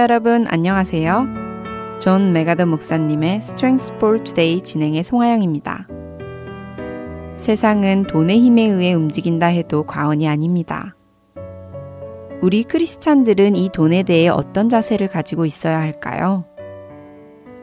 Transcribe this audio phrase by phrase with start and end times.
[0.00, 1.98] 여러분 안녕하세요.
[2.00, 5.86] 존 맥아더 목사님의 Strength for Today 진행의 송하영입니다.
[7.36, 10.96] 세상은 돈의 힘에 의해 움직인다 해도 과언이 아닙니다.
[12.40, 16.46] 우리 크리스찬들은 이 돈에 대해 어떤 자세를 가지고 있어야 할까요?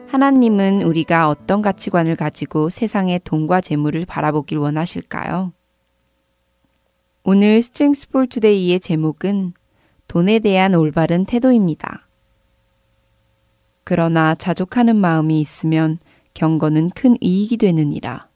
[0.06, 5.52] 하나님은 우리가 어떤 가치관을 가지고 세상의 돈과 재물을 바라보길 원하실까요?
[7.24, 9.54] 오늘 Strength for Today의 제목은
[10.06, 12.07] 돈에 대한 올바른 태도입니다.
[13.90, 15.96] 그러나 자족하는 마음이 있으면
[16.34, 18.28] 경건은 큰 이익이 되느니라.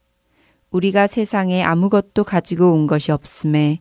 [0.70, 3.80] 우리가 세상에 아무것도 가지고 온 것이 없음에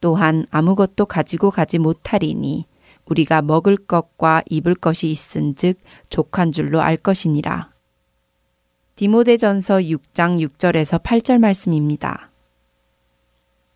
[0.00, 2.66] 또한 아무것도 가지고 가지 못하리니
[3.06, 5.78] 우리가 먹을 것과 입을 것이 있은즉
[6.10, 7.70] 족한 줄로 알 것이니라.
[8.96, 12.32] 디모데전서 6장 6절에서 8절 말씀입니다.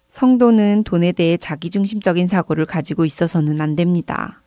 [0.09, 4.43] 성도는 돈에 대해 자기중심적인 사고를 가지고 있어서는 안 됩니다.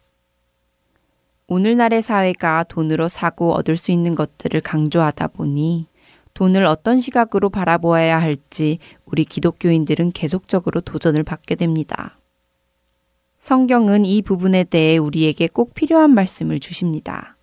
[1.51, 5.87] 오늘날의 사회가 돈으로 사고 얻을 수 있는 것들을 강조하다 보니
[6.35, 12.19] 돈을 어떤 시각으로 바라보아야 할지 우리 기독교인들은 계속적으로 도전을 받게 됩니다.
[13.39, 17.35] 성경은 이 부분에 대해 우리에게 꼭 필요한 말씀을 주십니다.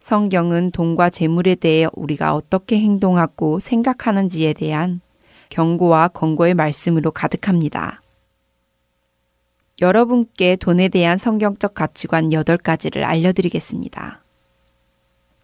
[0.00, 5.00] 성경은 돈과 재물에 대해 우리가 어떻게 행동하고 생각하는지에 대한
[5.50, 8.01] 경고와 권고의 말씀으로 가득합니다.
[9.82, 14.22] 여러분께 돈에 대한 성경적 가치관 8가지를 알려드리겠습니다.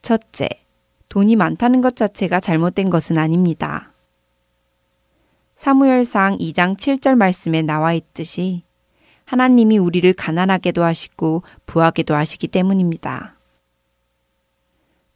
[0.00, 0.49] 첫째,
[1.09, 3.93] 돈이 많다는 것 자체가 잘못된 것은 아닙니다.
[5.56, 8.62] 사무엘상 2장 7절 말씀에 나와 있듯이
[9.25, 13.34] 하나님이 우리를 가난하게도 하시고 부하게도 하시기 때문입니다.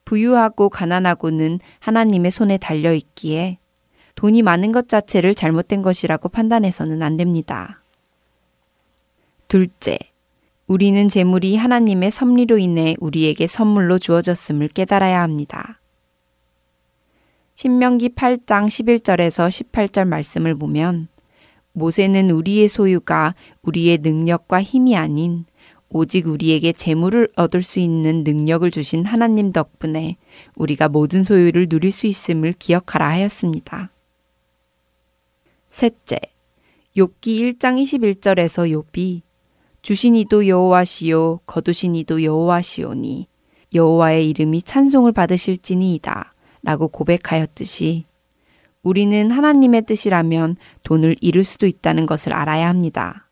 [0.04, 3.58] 부유하고 가난하고는 하나님의 손에 달려 있기에
[4.16, 7.81] 돈이 많은 것 자체를 잘못된 것이라고 판단해서는 안 됩니다.
[9.52, 9.98] 둘째,
[10.66, 15.78] 우리는 재물이 하나님의 섭리로 인해 우리에게 선물로 주어졌음을 깨달아야 합니다.
[17.54, 21.08] 신명기 8장 11절에서 18절 말씀을 보면
[21.74, 25.44] 모세는 우리의 소유가 우리의 능력과 힘이 아닌
[25.90, 30.16] 오직 우리에게 재물을 얻을 수 있는 능력을 주신 하나님 덕분에
[30.56, 33.90] 우리가 모든 소유를 누릴 수 있음을 기억하라 하였습니다.
[35.68, 36.20] 셋째,
[36.96, 39.20] 욥기 1장 21절에서 욥이
[39.82, 43.26] 주신 이도 여호와시요 거두신 이도 여호와시오니
[43.74, 46.34] 여호와의 이름이 찬송을 받으실지니이다.
[46.62, 48.04] 라고 고백하였듯이
[48.84, 53.28] 우리는 하나님의 뜻이라면 돈을 잃을 수도 있다는 것을 알아야 합니다.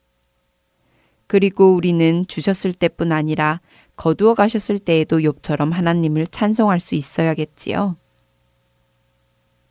[1.29, 3.61] 그리고 우리는 주셨을 때뿐 아니라
[3.95, 7.97] 거두어 가셨을 때에도 욥처럼 하나님을 찬송할 수 있어야겠지요.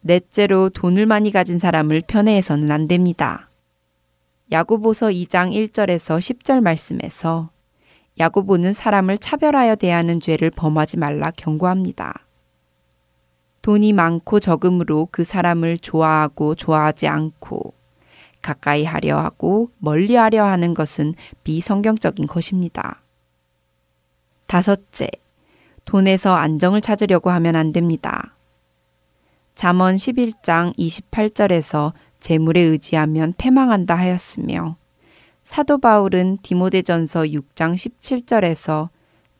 [0.02, 3.49] 넷째로 돈을 많이 가진 사람을 편애해서는 안 됩니다.
[4.52, 7.52] 야고보서 2장 1절에서 10절 말씀에서
[8.18, 12.26] 야고보는 사람을 차별하여 대하는 죄를 범하지 말라 경고합니다.
[13.62, 17.74] 돈이 많고 적음으로 그 사람을 좋아하고 좋아하지 않고
[18.42, 23.04] 가까이 하려 하고 멀리 하려 하는 것은 비성경적인 것입니다.
[24.48, 25.10] 다섯째,
[25.86, 28.36] 돈에서 안정을 찾으려고 하면 안 됩니다.
[29.54, 34.78] 잠언 11장 28절에서 재물에 의지하면 패망한다 하였으며
[35.44, 38.90] 사도 바울은 디모데전서 6장 17절에서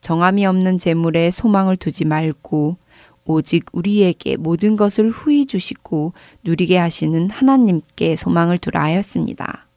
[0.00, 2.76] 정함이 없는 재물에 소망을 두지 말고
[3.24, 9.68] 오직 우리에게 모든 것을 후히 주시고 누리게 하시는 하나님께 소망을 두라 하였습니다.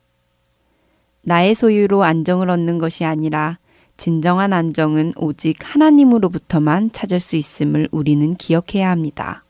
[1.22, 3.60] 나의 소유로 안정을 얻는 것이 아니라
[3.96, 9.46] 진정한 안정은 오직 하나님으로부터만 찾을 수 있음을 우리는 기억해야 합니다.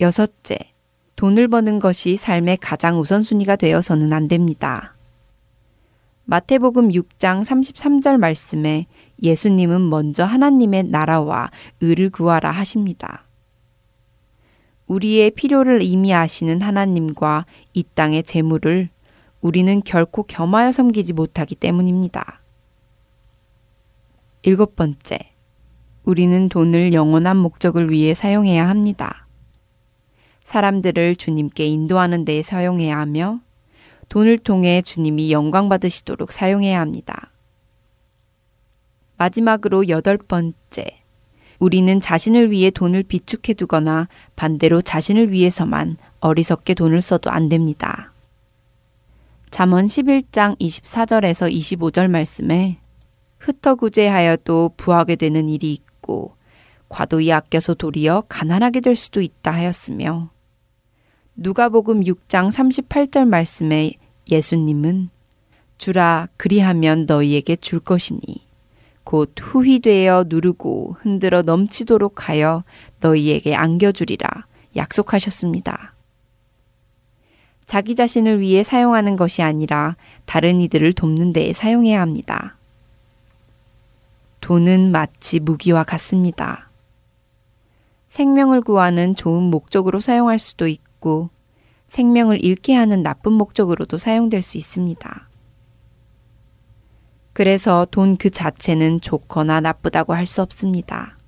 [0.00, 0.58] 여섯째,
[1.16, 4.94] 돈을 버는 것이 삶의 가장 우선순위가 되어서는 안 됩니다.
[6.24, 8.86] 마태복음 6장 33절 말씀에
[9.22, 11.50] 예수님은 먼저 하나님의 나라와
[11.80, 13.26] 의를 구하라 하십니다.
[14.86, 18.88] 우리의 필요를 이미 아시는 하나님과 이 땅의 재물을
[19.40, 22.40] 우리는 결코 겸하여 섬기지 못하기 때문입니다.
[24.42, 25.18] 일곱 번째,
[26.04, 29.23] 우리는 돈을 영원한 목적을 위해 사용해야 합니다.
[30.44, 33.40] 사람들을 주님께 인도하는 데 사용해야 하며
[34.08, 37.32] 돈을 통해 주님이 영광 받으시도록 사용해야 합니다.
[39.16, 41.02] 마지막으로 여덟 번째.
[41.58, 48.12] 우리는 자신을 위해 돈을 비축해 두거나 반대로 자신을 위해서만 어리석게 돈을 써도 안 됩니다.
[49.50, 52.78] 잠언 11장 24절에서 25절 말씀에
[53.38, 56.36] 흩어구제하여도 부하게 되는 일이 있고
[56.88, 60.33] 과도히 아껴서 도리어 가난하게 될 수도 있다 하였으며
[61.36, 63.92] 누가복음 6장 38절 말씀에
[64.30, 65.08] 예수님은
[65.78, 68.20] 주라 그리하면 너희에게 줄 것이니
[69.02, 72.62] 곧 후히되어 누르고 흔들어 넘치도록 하여
[73.00, 74.46] 너희에게 안겨주리라
[74.76, 75.94] 약속하셨습니다.
[77.66, 79.96] 자기 자신을 위해 사용하는 것이 아니라
[80.26, 82.56] 다른 이들을 돕는 데에 사용해야 합니다.
[84.40, 86.70] 돈은 마치 무기와 같습니다.
[88.06, 90.93] 생명을 구하는 좋은 목적으로 사용할 수도 있고
[91.86, 95.28] 생명을 잃게 하는 나쁜 목적으로도 사용될 수 있습니다.
[97.32, 101.18] 그래서 돈 그 자체는 좋거나 나쁘다고 할 수 없습니다.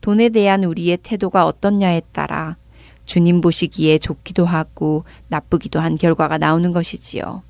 [0.00, 2.56] 돈에 대한 우리의 태도가 어떻냐에 따라
[3.04, 7.42] 주님 보시기에 좋기도 하고 나쁘기도 한 결과가 나오는 것이지요.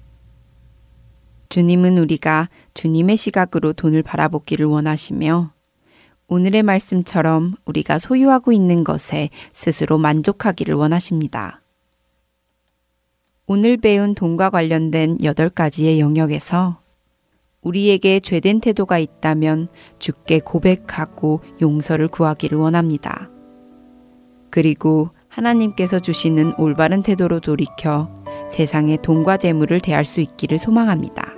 [1.48, 5.50] 주님은 우리가 주님의 시각으로 돈을 바라보기를 원하시며
[6.32, 11.60] 오늘의 말씀처럼 우리가 소유하고 있는 것에 스스로 만족하기를 원하십니다.
[13.46, 16.80] 오늘 배운 돈과 관련된 여덟 가지의 영역에서
[17.60, 19.68] 우리에게 죄된 태도가 있다면
[19.98, 23.28] 주께 고백하고 용서를 구하기를 원합니다.
[24.48, 28.08] 그리고 하나님께서 주시는 올바른 태도로 돌이켜
[28.50, 31.34] 세상의 돈과 재물을 대할 수 있기를 소망합니다.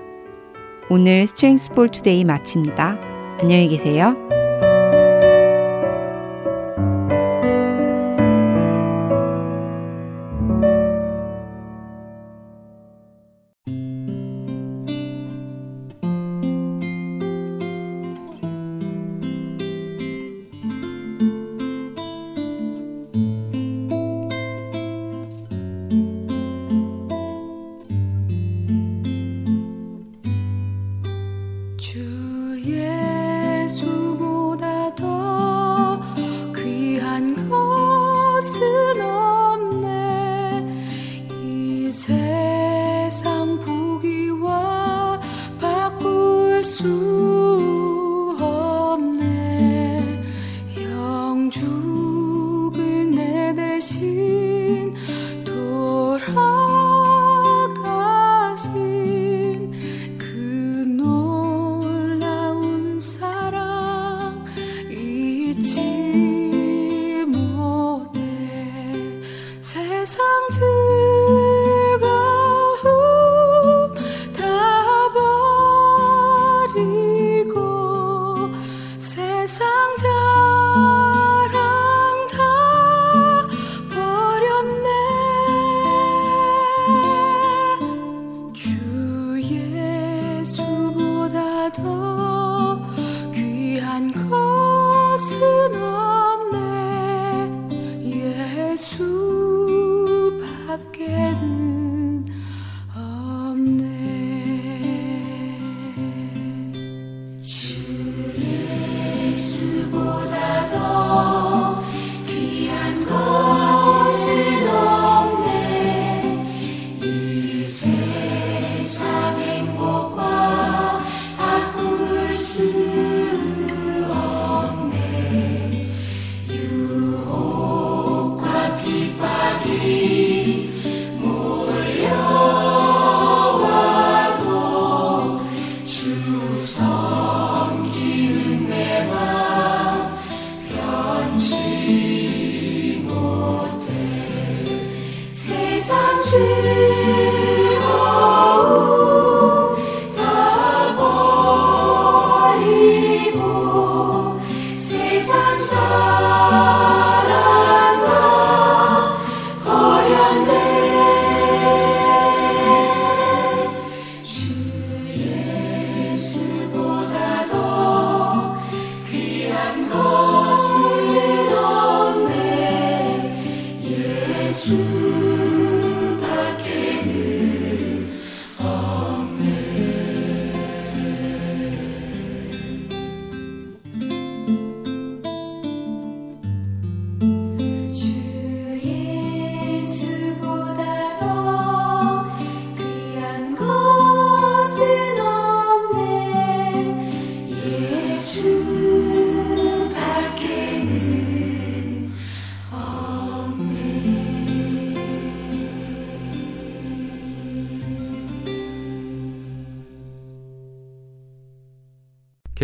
[0.88, 2.96] 오늘 Strength for Today 마칩니다.
[3.40, 4.43] 안녕히 계세요.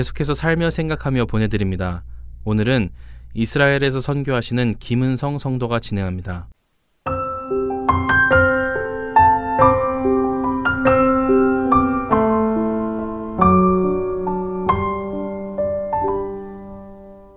[0.00, 2.04] 계속해서 살며 생각하며 보내드립니다.
[2.44, 2.88] 오늘은
[3.34, 6.48] 이스라엘에서 선교하시는 김은성 성도가 진행합니다.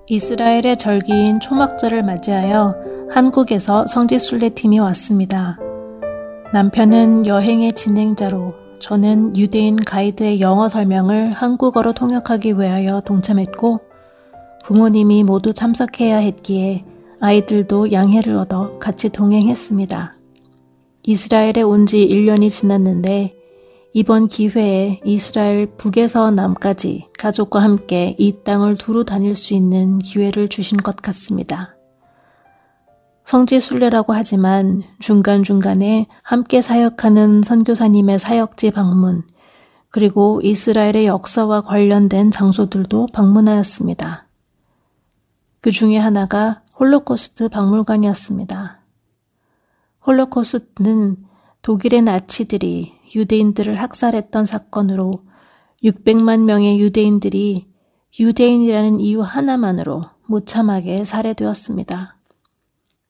[0.07, 5.57] 이스라엘의 절기인 초막절을 맞이하여 한국에서 성지순례팀이 왔습니다.
[6.53, 13.79] 남편은 여행의 진행자로 저는 유대인 가이드의 영어 설명을 한국어로 통역하기 위하여 동참했고
[14.65, 16.83] 부모님이 모두 참석해야 했기에
[17.21, 20.17] 아이들도 양해를 얻어 같이 동행했습니다.
[21.05, 23.33] 이스라엘에 온 지 1년이 지났는데
[23.93, 30.77] 이번 기회에 이스라엘 북에서 남까지 가족과 함께 이 땅을 두루 다닐 수 있는 기회를 주신
[30.77, 31.72] 것 같습니다.
[33.23, 39.23] 성지 순례라고 하지만 중간중간에 함께 사역하는 선교사님의 사역지 방문,
[39.89, 44.27] 그리고 이스라엘의 역사와 관련된 장소들도 방문하였습니다.
[45.61, 48.79] 그 중에 하나가 홀로코스트 박물관이었습니다.
[50.05, 51.17] 홀로코스트는
[51.61, 55.23] 독일의 나치들이 유대인들을 학살했던 사건으로
[55.83, 57.67] 600만 명의 유대인들이
[58.19, 62.17] 유대인이라는 이유 하나만으로 무참하게 살해되었습니다.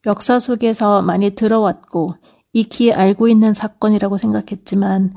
[0.06, 2.16] 역사 속에서 많이 들어왔고
[2.52, 5.14] 익히 알고 있는 사건이라고 생각했지만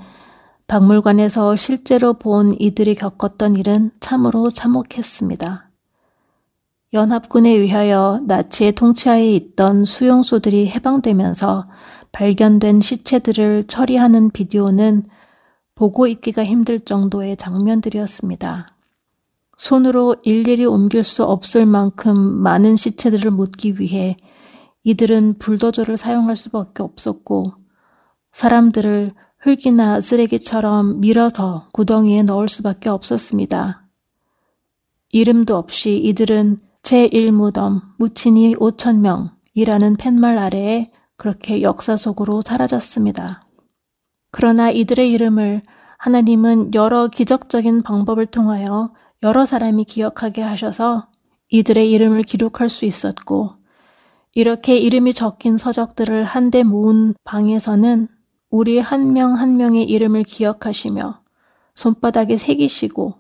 [0.69, 5.71] 박물관에서 실제로 본 이들이 겪었던 일은 참으로 참혹했습니다.
[6.93, 11.69] 연합군에 의하여 나치의 통치하에 있던 수용소들이 해방되면서
[12.13, 15.05] 발견된 시체들을 처리하는 비디오는
[15.75, 18.67] 보고 있기가 힘들 정도의 장면들이었습니다.
[19.57, 24.17] 손으로 일일이 옮길 수 없을 만큼 많은 시체들을 묻기 위해
[24.87, 27.55] 이들은 불도저를 사용할 수밖에 없었고
[28.31, 33.85] 사람들을 흙이나 쓰레기처럼 밀어서 구덩이에 넣을 수밖에 없었습니다.
[35.11, 43.41] 이름도 없이 이들은 제1무덤 무친이 5천명이라는 팻말 아래에 그렇게 역사 속으로 사라졌습니다.
[44.31, 45.63] 그러나 이들의 이름을
[45.99, 48.93] 하나님은 여러 기적적인 방법을 통하여
[49.25, 51.09] 여러 사람이 기억하게 하셔서
[51.49, 53.66] 이들의 이름을 기록할 수 있었고,
[54.37, 58.07] 이렇게 이름이 적힌 서적들을 한데 모은 방에서는
[58.51, 61.23] 우리 한 명한 한 명의 이름을 기억하시며
[61.75, 63.15] 손바닥에 새기시고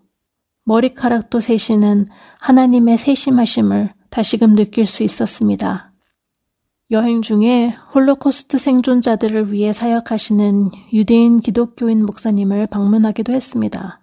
[0.65, 2.09] 머리카락도 세시는
[2.41, 5.91] 하나님의 세심하심을 다시금 느낄 수 있었습니다.
[6.91, 14.03] 여행 중에 홀로코스트 생존자들을 위해 사역하시는 유대인 기독교인 목사님을 방문하기도 했습니다.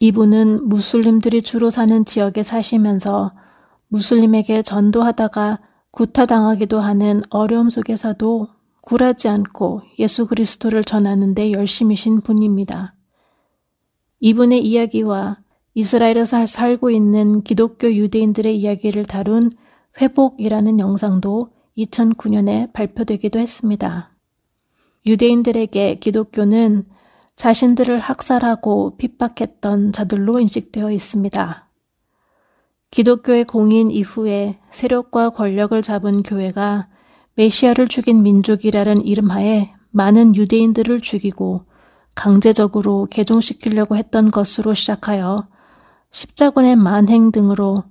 [0.00, 3.32] 이분은 무슬림들이 주로 사는 지역에 사시면서
[3.92, 8.48] 무슬림에게 전도하다가 구타당하기도 하는 어려움 속에서도
[8.80, 12.94] 굴하지 않고 예수 그리스도를 전하는데 열심이신 분입니다.
[14.20, 15.40] 이분의 이야기와
[15.74, 19.50] 이스라엘에서 살고 있는 기독교 유대인들의 이야기를 다룬
[20.00, 24.16] 회복이라는 영상도 2009년에 발표되기도 했습니다.
[25.04, 26.86] 유대인들에게 기독교는
[27.36, 31.71] 자신들을 학살하고 핍박했던 자들로 인식되어 있습니다.
[32.92, 36.88] 기독교의 공인 이후에 세력과 권력을 잡은 교회가
[37.36, 41.64] 메시아를 죽인 민족이라는 이름하에 많은 유대인들을 죽이고
[42.14, 45.48] 강제적으로 개종시키려고 했던 것으로 시작하여
[46.10, 47.84] 십자군의 만행 등으로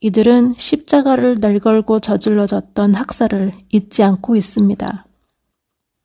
[0.00, 5.06] 이들은 십자가를 내걸고 저질러졌던 학살을 잊지 않고 있습니다.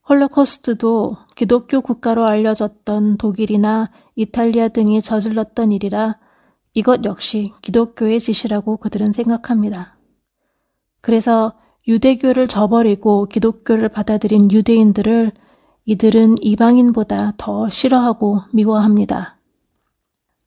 [0.07, 6.17] 홀로코스트도 기독교 국가로 알려졌던 독일이나 이탈리아 등이 저질렀던 일이라
[6.77, 9.97] 이것 역시 기독교의 짓이라고 그들은 생각합니다.
[11.01, 11.53] 그래서
[11.87, 15.31] 유대교를 저버리고 기독교를 받아들인 유대인들을
[15.85, 19.39] 이들은 이방인보다 더 싫어하고 미워합니다.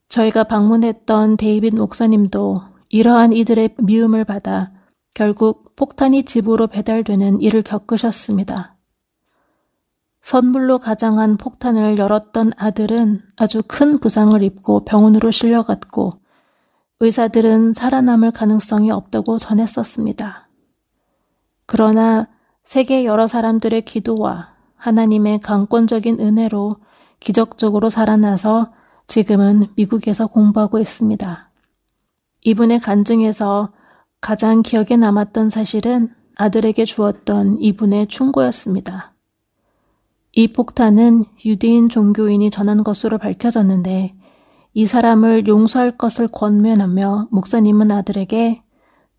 [0.08, 2.54] 저희가 방문했던 데이빗 목사님도
[2.90, 4.70] 이러한 이들의 미움을 받아
[5.14, 8.76] 결국 폭탄이 집으로 배달되는 일을 겪으셨습니다.
[10.22, 16.19] 선물로 가장한 폭탄을 열었던 아들은 아주 큰 부상을 입고 병원으로 실려갔고
[17.02, 20.48] 의사들은 살아남을 가능성이 없다고 전했었습니다.
[21.64, 22.28] 그러나
[22.62, 26.76] 세계 여러 사람들의 기도와 하나님의 강권적인 은혜로
[27.18, 28.72] 기적적으로 살아나서
[29.06, 31.50] 지금은 미국에서 공부하고 있습니다.
[32.42, 33.72] 이분의 간증에서
[34.20, 39.14] 가장 기억에 남았던 사실은 아들에게 주었던 이분의 충고였습니다.
[40.32, 44.19] 이 폭탄은 유대인 종교인이 전한 것으로 밝혀졌는데
[44.72, 48.62] 이 사람을 용서할 것을 권면하며 목사님은 아들에게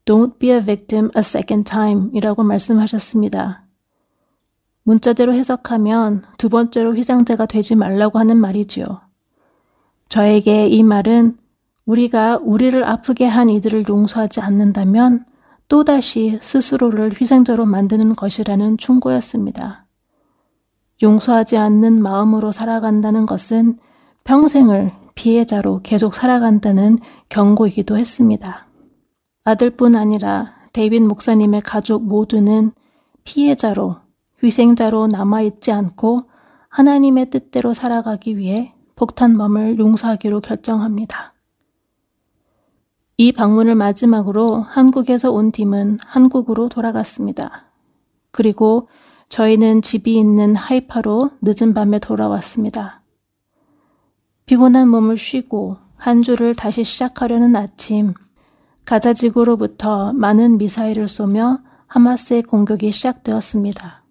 [0.05, 3.63] Don't be a victim a second time 이라고 말씀하셨습니다.
[4.83, 9.01] 문자대로 해석하면 두 번째로 희생자가 되지 말라고 하는 말이지요.
[10.09, 11.37] 저에게 이 말은
[11.85, 15.25] 우리가 우리를 아프게 한 이들을 용서하지 않는다면
[15.67, 19.85] 또다시 스스로를 희생자로 만드는 것이라는 충고였습니다.
[21.01, 23.79] 용서하지 않는 마음으로 살아간다는 것은
[24.23, 24.91] 평생을
[25.21, 26.97] 피해자로 계속 살아간다는
[27.29, 28.65] 경고이기도 했습니다.
[29.43, 32.71] 아들뿐 아니라 데이빗 목사님의 가족 모두는
[33.23, 33.97] 피해자로,
[34.41, 36.21] 희생자로 남아있지 않고
[36.69, 41.35] 하나님의 뜻대로 살아가기 위해 폭탄 범을 용서하기로 결정합니다.
[43.17, 47.65] 이 방문을 마지막으로 한국에서 온 팀은 한국으로 돌아갔습니다.
[48.31, 48.87] 그리고
[49.29, 53.00] 저희는 집이 있는 하이파로 늦은 밤에 돌아왔습니다.
[54.45, 58.13] 피곤한 몸을 쉬고 한 주를 다시 시작하려는 아침,
[58.85, 64.03] 가자 지구로부터 많은 미사일을 쏘며 하마스의 공격이 시작되었습니다.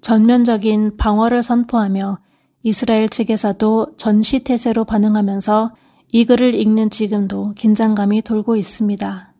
[0.00, 2.18] 전면적인 방어를 선포하며
[2.62, 5.74] 이스라엘 측에서도 전시태세로 반응하면서
[6.12, 9.32] 이 글을 읽는 지금도 긴장감이 돌고 있습니다.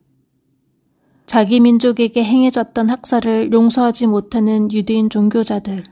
[1.27, 5.85] 자기 민족에게 행해졌던 학살을 용서하지 못하는 유대인 종교자들,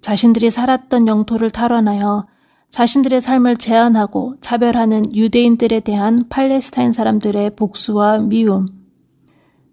[0.00, 2.26] 자신들이 살았던 영토를 탈환하여
[2.72, 8.66] 자신들의 삶을 제한하고 차별하는 유대인들에 대한 팔레스타인 사람들의 복수와 미움.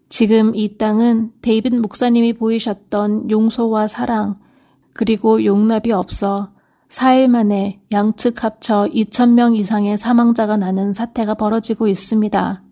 [0.10, 4.38] 지금 이 땅은 데이빗 목사님이 보이셨던 용서와 사랑,
[4.94, 6.52] 그리고 용납이 없어
[6.90, 12.64] 4일 만에 양측 합쳐 2천명 이상의 사망자가 나는 사태가 벌어지고 있습니다.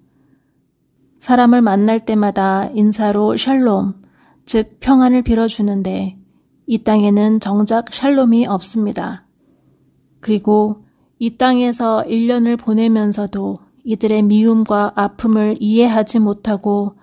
[1.19, 4.01] 사람을 만날 때마다 인사로 샬롬,
[4.45, 6.17] 즉 평안을 빌어주는데
[6.65, 9.26] 이 땅에는 정작 샬롬이 없습니다.
[10.19, 10.83] 그리고
[11.19, 16.95] 이 땅에서 1년을 보내면서도 이들의 미움과 아픔을 이해하지 못하고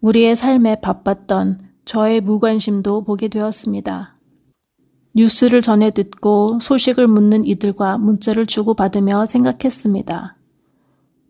[0.00, 4.16] 우리의 삶에 바빴던 저의 무관심도 보게 되었습니다.
[5.14, 10.36] 뉴스를 전해 듣고 소식을 묻는 이들과 문자를 주고받으며 생각했습니다.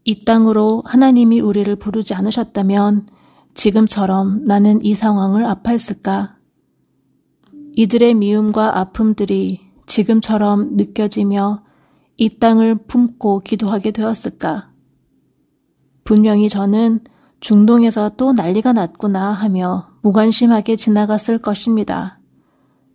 [0.04, 3.06] 이 땅으로 하나님이 우리를 부르지 않으셨다면
[3.52, 6.36] 지금처럼 나는 이 상황을 아파했을까?
[7.74, 11.62] 이들의 미움과 아픔들이 지금처럼 느껴지며
[12.16, 14.70] 이 땅을 품고 기도하게 되었을까?
[16.04, 17.00] 분명히 저는
[17.40, 22.18] 중동에서 또 난리가 났구나 하며 무관심하게 지나갔을 것입니다.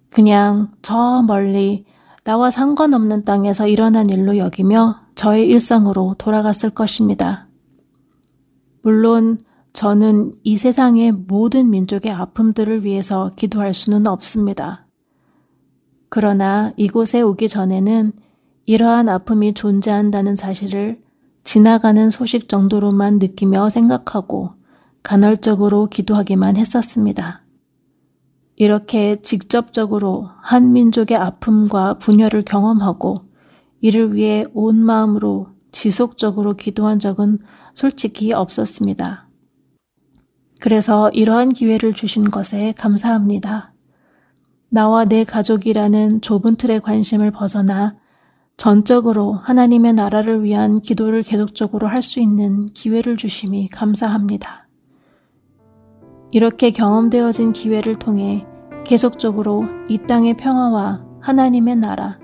[0.10, 1.86] 그냥 저 멀리
[2.24, 7.48] 나와 상관없는 땅에서 일어난 일로 여기며 저의 일상으로 돌아갔을 것입니다.
[8.82, 9.40] 물론
[9.74, 14.89] 저는 이 세상의 모든 민족의 아픔들을 위해서 기도할 수는 없습니다.
[16.10, 18.14] 그러나 이곳에 오기 전에는
[18.66, 21.02] 이러한 아픔이 존재한다는 사실을
[21.44, 24.54] 지나가는 소식 정도로만 느끼며 생각하고
[25.02, 27.44] 간헐적으로 기도하기만 했었습니다.
[28.56, 33.24] 이렇게 직접적으로 한 민족의 아픔과 분열을 경험하고
[33.80, 37.40] 이를 위해 온 마음으로 지속적으로 기도한 적은
[37.74, 39.30] 솔직히 없었습니다.
[40.60, 43.74] 그래서 이러한 기회를 주신 것에 감사합니다.
[44.70, 47.96] 나와 내 가족이라는 좁은 틀의 관심을 벗어나
[48.56, 54.68] 전적으로 하나님의 나라를 위한 기도를 계속적으로 할 수 있는 기회를 주심이 감사합니다.
[56.32, 58.46] 이렇게 경험되어진 기회를 통해
[58.86, 62.20] 계속적으로 이 땅의 평화와 하나님의 나라,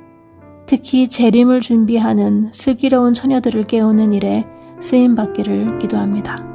[0.68, 4.46] 특히 재림을 준비하는 슬기로운 처녀들을 깨우는 일에
[4.80, 6.55] 쓰임 받기를 기도합니다.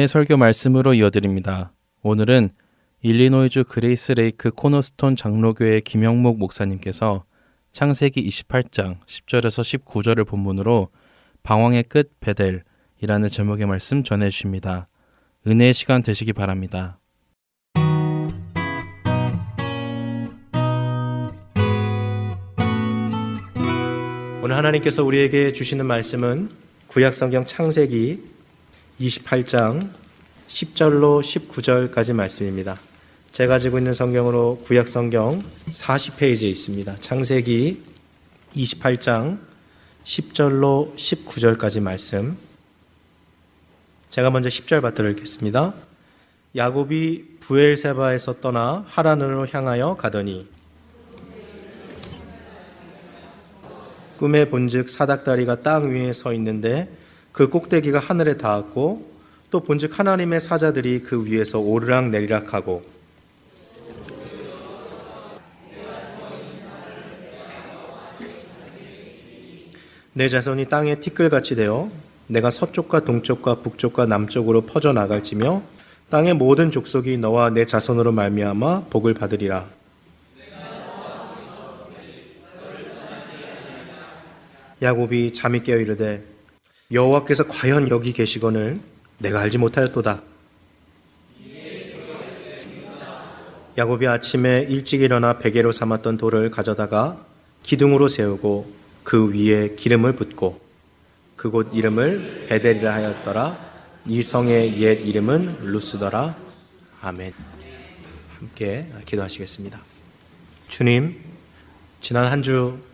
[0.00, 1.74] 은혜 설교 말씀으로 이어드립니다.
[2.02, 2.48] 오늘은
[3.02, 7.24] 일리노이주 그레이스 레이크 코너스톤 장로교회 김영목 목사님께서
[7.72, 10.88] 창세기 28장 10절에서 19절을 본문으로
[11.42, 14.88] 방황의 끝 벧엘이라는 제목의 말씀 전해 주십니다.
[15.46, 16.98] 은혜의 시간 되시기 바랍니다.
[24.42, 26.48] 오늘 하나님께서 우리에게 주시는 말씀은
[26.86, 28.29] 구약성경 창세기
[29.00, 29.90] 28장
[30.46, 32.78] 10절로 19절까지 말씀입니다.
[33.32, 36.96] 제가 가지고 있는 성경으로 구약 성경 40페이지에 있습니다.
[36.96, 37.82] 창세기
[38.52, 39.38] 28장
[40.04, 42.36] 10절로 19절까지 말씀.
[44.10, 45.72] 제가 먼저 10절 받들어 읽겠습니다.
[46.56, 50.46] 야곱이 부엘세바에서 떠나 하란으로 향하여 가더니
[54.18, 56.99] 꿈에 본즉 사닥다리가 땅 위에 서 있는데
[57.32, 59.10] 그 꼭대기가 하늘에 닿았고
[59.50, 62.84] 또 본즉 하나님의 사자들이 그 위에서 오르락 내리락 하고
[70.12, 71.90] 내 자손이 땅에 티끌같이 되어
[72.26, 75.62] 내가 서쪽과 동쪽과 북쪽과 남쪽으로 퍼져 나갈지며
[76.10, 79.66] 땅의 모든 족속이 너와 내 자손으로 말미암아 복을 받으리라.
[84.82, 86.29] 야곱이 잠이 깨어 이르되
[86.92, 88.80] 여호와께서 과연 여기 계시거늘
[89.18, 90.22] 내가 알지 못하였도다.
[93.78, 97.24] 야곱이 아침에 일찍 일어나 베개로 삼았던 돌을 가져다가
[97.62, 98.72] 기둥으로 세우고
[99.04, 100.60] 그 위에 기름을 붓고
[101.36, 103.70] 그곳 이름을 베델이라 하였더라.
[104.06, 106.36] 이 성의 옛 이름은 루스더라.
[107.00, 107.32] 아멘.
[108.38, 109.80] 함께 기도하시겠습니다.
[110.68, 111.16] 주님,
[112.00, 112.90] 지난 한 주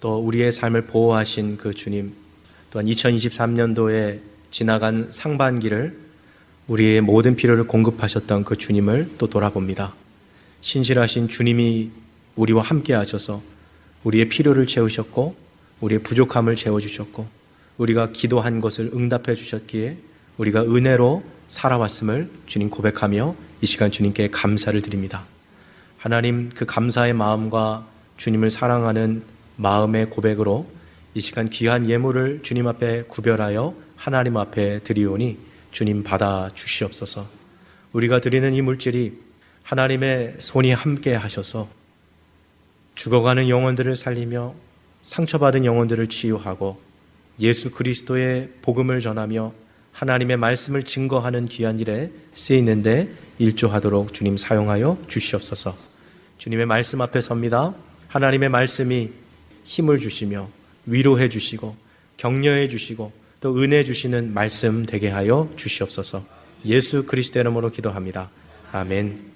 [0.00, 2.14] 또 우리의 삶을 보호하신 그 주님,
[2.70, 5.98] 또한 2023년도에 지나간 상반기를
[6.68, 9.92] 우리의 모든 필요를 공급하셨던 그 주님을 또 돌아봅니다.
[10.60, 11.90] 신실하신 주님이
[12.36, 13.42] 우리와 함께 하셔서
[14.04, 15.34] 우리의 필요를 채우셨고
[15.80, 17.26] 우리의 부족함을 채워주셨고
[17.78, 19.96] 우리가 기도한 것을 응답해 주셨기에
[20.36, 25.24] 우리가 은혜로 살아왔음을 주님 고백하며 이 시간 주님께 감사를 드립니다.
[25.98, 29.22] 하나님 그 감사의 마음과 주님을 사랑하는
[29.56, 30.66] 마음의 고백으로
[31.12, 35.38] 이 시간 귀한 예물을 주님 앞에 구별하여 하나님 앞에 드리오니
[35.72, 37.26] 주님 받아 주시옵소서.
[37.92, 39.14] 우리가 드리는 이 물질이
[39.64, 41.68] 하나님의 손이 함께 하셔서
[42.94, 44.54] 죽어가는 영혼들을 살리며
[45.02, 46.80] 상처받은 영혼들을 치유하고
[47.40, 49.52] 예수 그리스도의 복음을 전하며
[49.92, 55.76] 하나님의 말씀을 증거하는 귀한 일에 쓰이는데 일조하도록 주님 사용하여 주시옵소서.
[56.38, 57.74] 주님의 말씀 앞에 섭니다.
[58.08, 59.10] 하나님의 말씀이
[59.64, 61.76] 힘을 주시며 위로해 주시고
[62.16, 66.24] 격려해 주시고 또 은혜 주시는 말씀 되게 하여 주시옵소서.
[66.66, 68.30] 예수 그리스도 이름으로 기도합니다.
[68.72, 69.30] 아멘.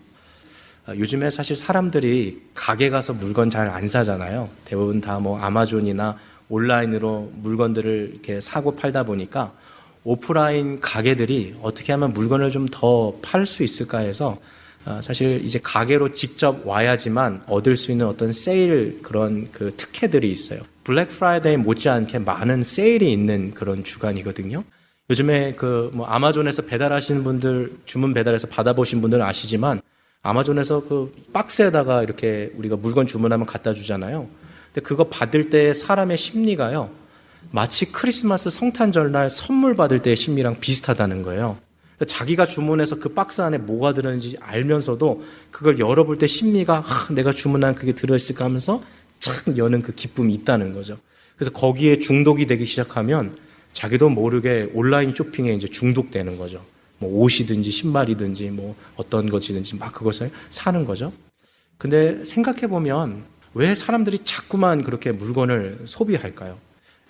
[0.87, 4.51] 아, 요즘에 사실 사람들이 가게 가서 물건 잘 안 사잖아요.
[4.67, 6.19] 대부분 다 뭐 아마존이나
[6.51, 9.55] 온라인으로 물건들을 이렇게 사고 팔다 보니까
[10.05, 14.39] 오프라인 가게들이 어떻게 하면 물건을 좀 더 팔 수 있을까 해서
[14.85, 20.61] 아, 사실 이제 가게로 직접 와야지만 얻을 수 있는 어떤 세일 그런 그 특혜들이 있어요.
[20.85, 24.63] 블랙 프라이데이 못지않게 많은 세일이 있는 그런 주간이거든요.
[25.11, 29.81] 요즘에 그 뭐 아마존에서 배달하시는 분들 주문 배달해서 받아보신 분들은 아시지만
[30.23, 34.29] 아마존에서 그 박스에다가 이렇게 우리가 물건 주문하면 갖다 주잖아요.
[34.73, 36.91] 근데 그거 받을 때 사람의 심리가요.
[37.51, 41.59] 마치 크리스마스 성탄절 날 선물 받을 때의 심리랑 비슷하다는 거예요.
[42.07, 47.75] 자기가 주문해서 그 박스 안에 뭐가 들었는지 알면서도 그걸 열어볼 때 심리가 아, 내가 주문한
[47.75, 48.83] 그게 들어있을까 하면서
[49.25, 50.99] 착 여는 그 기쁨이 있다는 거죠.
[51.37, 53.35] 그래서 거기에 중독이 되기 시작하면
[53.73, 56.63] 자기도 모르게 온라인 쇼핑에 이제 중독되는 거죠.
[56.99, 61.11] 뭐 옷이든지 신발이든지 뭐 어떤 것이든지 막 그것을 사는 거죠.
[61.79, 66.59] 근데 생각해 보면 왜 사람들이 자꾸만 그렇게 물건을 소비할까요?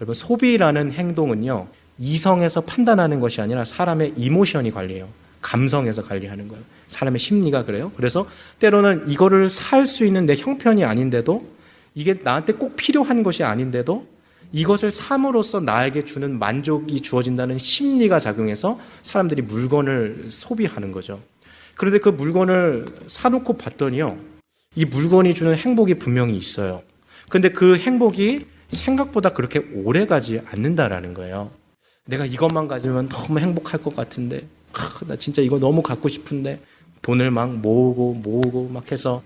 [0.01, 1.67] 여러분 소비라는 행동은요
[1.99, 5.09] 이성에서 판단하는 것이 아니라 사람의 이모션이 관리해요.
[5.41, 6.63] 감성에서 관리하는 거예요.
[6.89, 7.91] 사람의 심리가 그래요.
[7.97, 8.27] 그래서
[8.61, 11.55] 때로는 이거를 살 수 있는 내 형편이 아닌데도
[11.95, 14.07] 이게 나한테 꼭 필요한 것이 아닌데도
[14.53, 21.21] 이것을 삼으로써 나에게 주는 만족이 주어진다는 심리가 작용해서 사람들이 물건을 소비하는 거죠.
[21.75, 24.17] 그런데 그 물건을 사놓고 봤더니요.
[24.77, 26.83] 이 물건이 주는 행복이 분명히 있어요.
[27.29, 31.51] 근데 그 행복이 생각보다 그렇게 오래 가지 않는다라는 거예요.
[32.07, 36.61] 내가 이것만 가지면 너무 행복할 것 같은데, 아, 나 진짜 이거 너무 갖고 싶은데,
[37.03, 39.23] 돈을 막 모으고 모으고 막 해서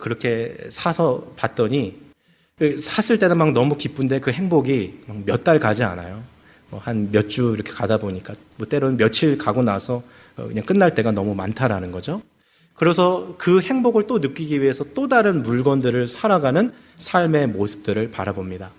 [0.00, 1.96] 그렇게 사서 봤더니
[2.58, 6.22] 그 샀을 때는 막 너무 기쁜데 그 행복이 몇 달 가지 않아요.
[6.70, 10.02] 뭐한몇 주 이렇게 가다 보니까 뭐 때로는 며칠 가고 나서
[10.36, 12.22] 어, 그냥 끝날 때가 너무 많다라는 거죠.
[12.74, 18.72] 그래서 그 행복을 또 느끼기 위해서 또 다른 물건들을 살아가는 삶의 모습들을 바라봅니다.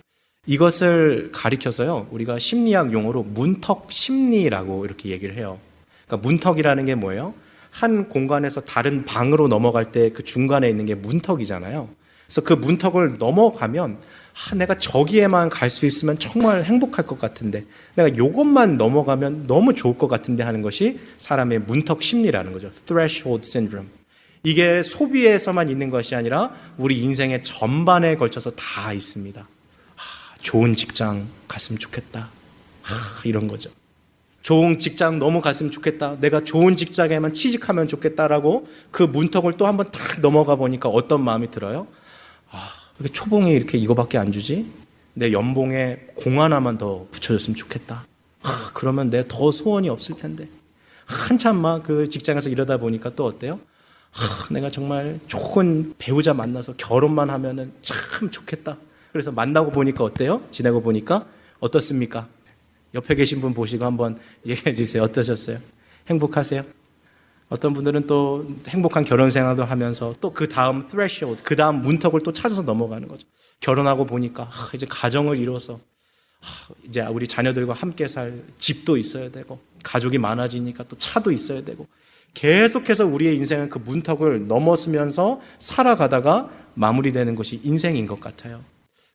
[0.46, 5.58] 이것을 가리켜서요, 우리가 심리학 용어로 문턱 심리라고 이렇게 얘기를 해요.
[6.06, 7.34] 그러니까 문턱이라는 게 뭐예요?
[7.70, 11.88] 한 공간에서 다른 방으로 넘어갈 때 그 중간에 있는 게 문턱이잖아요.
[12.26, 13.98] 그래서 그 문턱을 넘어가면
[14.50, 17.64] 아, 내가 저기에만 갈 수 있으면 정말 행복할 것 같은데
[17.96, 22.70] 내가 요것만 넘어가면 너무 좋을 것 같은데 하는 것이 사람의 문턱 심리라는 거죠.
[22.86, 23.90] threshold syndrome.
[24.44, 29.40] 이게 소비에서만 있는 것이 아니라 우리 인생의 전반에 걸쳐서 다 있습니다.
[29.40, 32.30] 아, 좋은 직장 갔으면 좋겠다.
[32.84, 33.70] 아, 이런 거죠.
[34.48, 36.16] 좋은 직장 너무 갔으면 좋겠다.
[36.20, 41.86] 내가 좋은 직장에만 취직하면 좋겠다라고 그 문턱을 또 한번 탁 넘어가 보니까 어떤 마음이 들어요?
[42.50, 42.66] 아,
[42.98, 44.64] 왜 초봉이 이렇게 이거밖에 안 주지?
[45.12, 48.06] 내 연봉에 공 하나만 더 붙여줬으면 좋겠다.
[48.42, 50.48] 아, 그러면 내 더 소원이 없을 텐데.
[51.04, 53.60] 한참 막 그 직장에서 일하다 보니까 또 어때요?
[54.14, 58.78] 아, 내가 정말 좋은 배우자 만나서 결혼만 하면은 참 좋겠다.
[59.12, 60.40] 그래서 만나고 보니까 어때요?
[60.52, 61.26] 지내고 보니까
[61.60, 62.28] 어떻습니까?
[62.94, 65.02] 옆에 계신 분 보시고 한번 얘기해 주세요.
[65.02, 65.58] 어떠셨어요?
[66.08, 66.64] 행복하세요?
[67.48, 72.32] 어떤 분들은 또 행복한 결혼 생활도 하면서 또 그 다음 threshold, 그 다음 문턱을 또
[72.32, 73.26] 찾아서 넘어가는 거죠.
[73.60, 79.58] 결혼하고 보니까 아, 이제 가정을 이뤄서 아, 이제 우리 자녀들과 함께 살 집도 있어야 되고
[79.82, 81.86] 가족이 많아지니까 또 차도 있어야 되고
[82.34, 88.62] 계속해서 우리의 인생은 그 문턱을 넘어서면서 살아가다가 마무리되는 것이 인생인 것 같아요.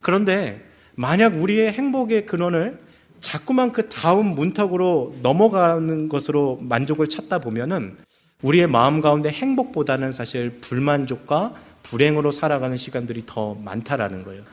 [0.02, 2.80] 그런데 만약 우리의 행복의 근원을
[3.24, 7.96] 자꾸만 그 다음 문턱으로 넘어가는 것으로 만족을 찾다 보면은
[8.42, 14.44] 우리의 마음 가운데 행복보다는 사실 불만족과 불행으로 살아가는 시간들이 더 많다라는 거예요.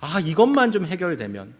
[0.00, 1.54] 아, 이것만 좀 해결되면,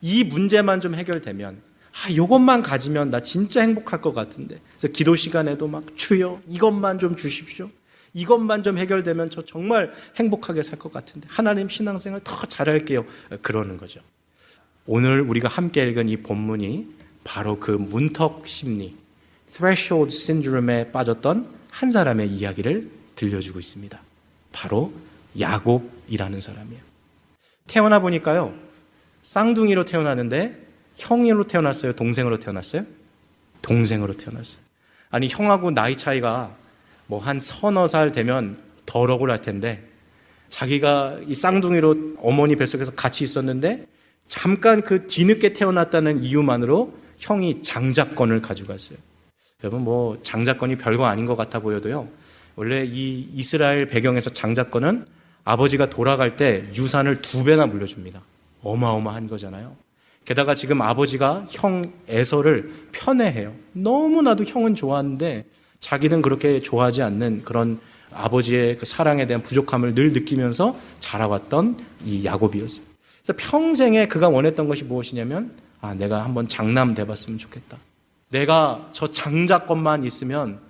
[0.00, 1.60] 이 문제만 좀 해결되면,
[1.92, 4.56] 아, 요것만 가지면 나 진짜 행복할 것 같은데.
[4.78, 7.68] 그래서 기도 시간에도 막 주여 이것만 좀 주십시오.
[8.14, 11.28] 이것만 좀 해결되면 저 정말 행복하게 살 것 같은데.
[11.30, 13.04] 하나님 신앙생활 더 잘할게요.
[13.42, 14.00] 그러는 거죠.
[14.86, 16.86] 오늘 우리가 함께 읽은 이 본문이
[17.24, 18.94] 바로 그 문턱 심리,
[19.50, 23.98] threshold syndrome에 빠졌던 한 사람의 이야기를 들려주고 있습니다.
[24.52, 24.92] 바로
[25.40, 26.82] 야곱이라는 사람이에요.
[27.66, 28.54] 태어나 보니까요,
[29.22, 30.66] 쌍둥이로 태어났는데
[30.96, 31.94] 형으로 태어났어요?
[31.94, 32.84] 동생으로 태어났어요?
[33.62, 34.62] 동생으로 태어났어요.
[35.10, 36.54] 아니, 형하고 나이 차이가
[37.06, 39.82] 뭐 한 서너 살 되면 덜 억울할 텐데
[40.50, 43.86] 자기가 이 쌍둥이로 어머니 뱃속에서 같이 있었는데
[44.28, 48.98] 잠깐 그 뒤늦게 태어났다는 이유만으로 형이 장자권을 가져갔어요.
[49.62, 52.08] 여러분 뭐 장자권이 별거 아닌 것 같아 보여도요.
[52.56, 55.06] 원래 이 이스라엘 배경에서 장자권은
[55.44, 58.20] 아버지가 돌아갈 때 유산을 두 배나 물려줍니다.
[58.62, 59.76] 어마어마한 거잖아요.
[60.24, 63.54] 게다가 지금 아버지가 형 에서를 편애해요.
[63.72, 65.44] 너무나도 형은 좋아하는데
[65.80, 67.78] 자기는 그렇게 좋아하지 않는 그런
[68.12, 72.93] 아버지의 그 사랑에 대한 부족함을 늘 느끼면서 자라왔던 이 야곱이었어요.
[73.24, 77.78] 그래서 평생에 그가 원했던 것이 무엇이냐면 아 내가 한번 장남 돼봤으면 좋겠다.
[78.28, 80.60] 내가 저 장자권만 있으면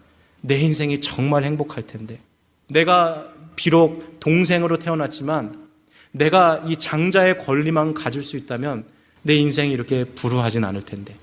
[0.40, 2.20] 내 인생이 정말 행복할 텐데.
[2.68, 5.68] 내가 비록 동생으로 태어났지만
[6.12, 8.84] 내가 이 장자의 권리만 가질 수 있다면
[9.22, 11.16] 내 인생이 이렇게 불우하진 않을 텐데.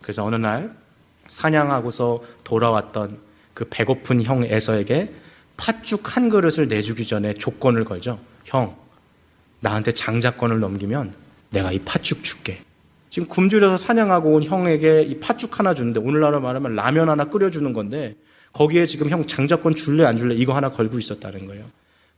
[0.00, 0.74] 그래서 어느 날
[1.26, 3.18] 사냥하고서 돌아왔던
[3.52, 5.12] 그 배고픈 형 에서에게
[5.58, 8.18] 팥죽 한 그릇을 내주기 전에 조건을 걸죠.
[8.44, 8.76] 형,
[9.60, 11.12] 나한테 장자권을 넘기면
[11.50, 12.60] 내가 이 팥죽 줄게.
[13.10, 18.16] 지금 굶주려서 사냥하고 온 형에게 이 팥죽 하나 주는데 오늘날로 말하면 라면 하나 끓여주는 건데
[18.52, 21.64] 거기에 지금 형 장자권 줄래 안 줄래 이거 하나 걸고 있었다는 거예요.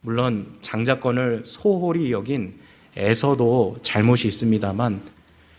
[0.01, 2.55] 물론 장자권을 소홀히 여긴
[2.97, 5.01] 에서도 잘못이 있습니다만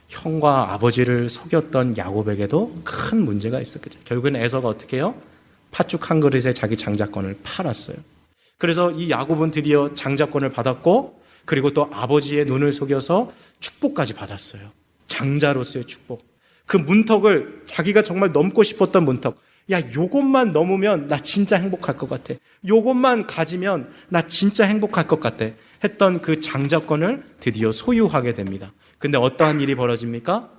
[0.10, 4.00] 형과 아버지를 속였던 야곱에게도 큰 문제가 있었겠죠.
[4.04, 5.16] 결국엔 에서가 어떻게 해요?
[5.72, 7.96] 팥죽 한 그릇에 자기 장자권을 팔았어요.
[8.58, 14.70] 그래서 이 야곱은 드디어 장자권을 받았고 그리고 또 아버지의 눈을 속여서 축복까지 받았어요.
[15.08, 16.26] 장자로서의 축복.
[16.66, 19.38] 그 문턱을 자기가 정말 넘고 싶었던 문턱.
[19.72, 22.34] 야, 요것만 넘으면 나 진짜 행복할 것 같아.
[22.68, 25.46] 요것만 가지면 나 진짜 행복할 것 같아.
[25.84, 28.72] 했던 그 장자권을 드디어 소유하게 됩니다.
[28.98, 30.50] 근데 어떠한 일이 벌어집니까?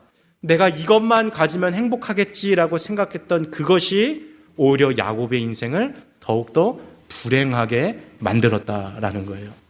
[0.41, 6.78] 내가 이것만 가지면 행복하겠지라고 생각했던 그것이 오히려 야곱의 인생을 더욱더
[7.09, 9.61] 불행하게 만들었다라는 거예요.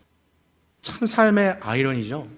[0.83, 2.29] 참 삶의 아이러니죠.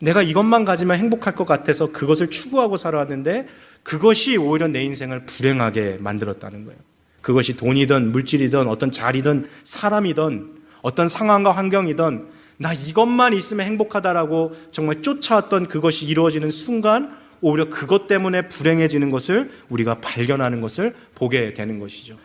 [0.00, 3.48] 내가 이것만 가지면 행복할 것 같아서 그것을 추구하고 살아왔는데
[3.82, 6.78] 그것이 오히려 내 인생을 불행하게 만들었다는 거예요.
[7.22, 12.28] 그것이 돈이든 물질이든 어떤 자리든 사람이든 어떤 상황과 환경이든
[12.58, 20.00] 나 이것만 있으면 행복하다라고 정말 쫓아왔던 그것이 이루어지는 순간 오히려 그것 때문에 불행해지는 것을 우리가
[20.00, 22.18] 발견하는 것을 보게 되는 것이죠.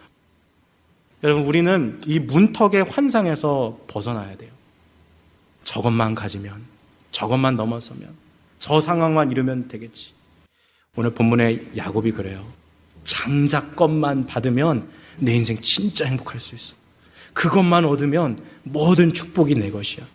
[1.23, 4.51] 여러분, 우리는 이 문턱의 환상에서 벗어나야 돼요.
[5.65, 6.63] 저것만 가지면,
[7.11, 8.09] 저것만 넘어서면,
[8.59, 10.13] 저 상황만 이루면 되겠지.
[10.95, 12.45] 오늘 본문의 야곱이 그래요.
[13.03, 14.87] 장자것만 받으면
[15.17, 16.75] 내 인생 진짜 행복할 수 있어.
[17.33, 20.05] 그것만 얻으면 모든 축복이 내 것이야.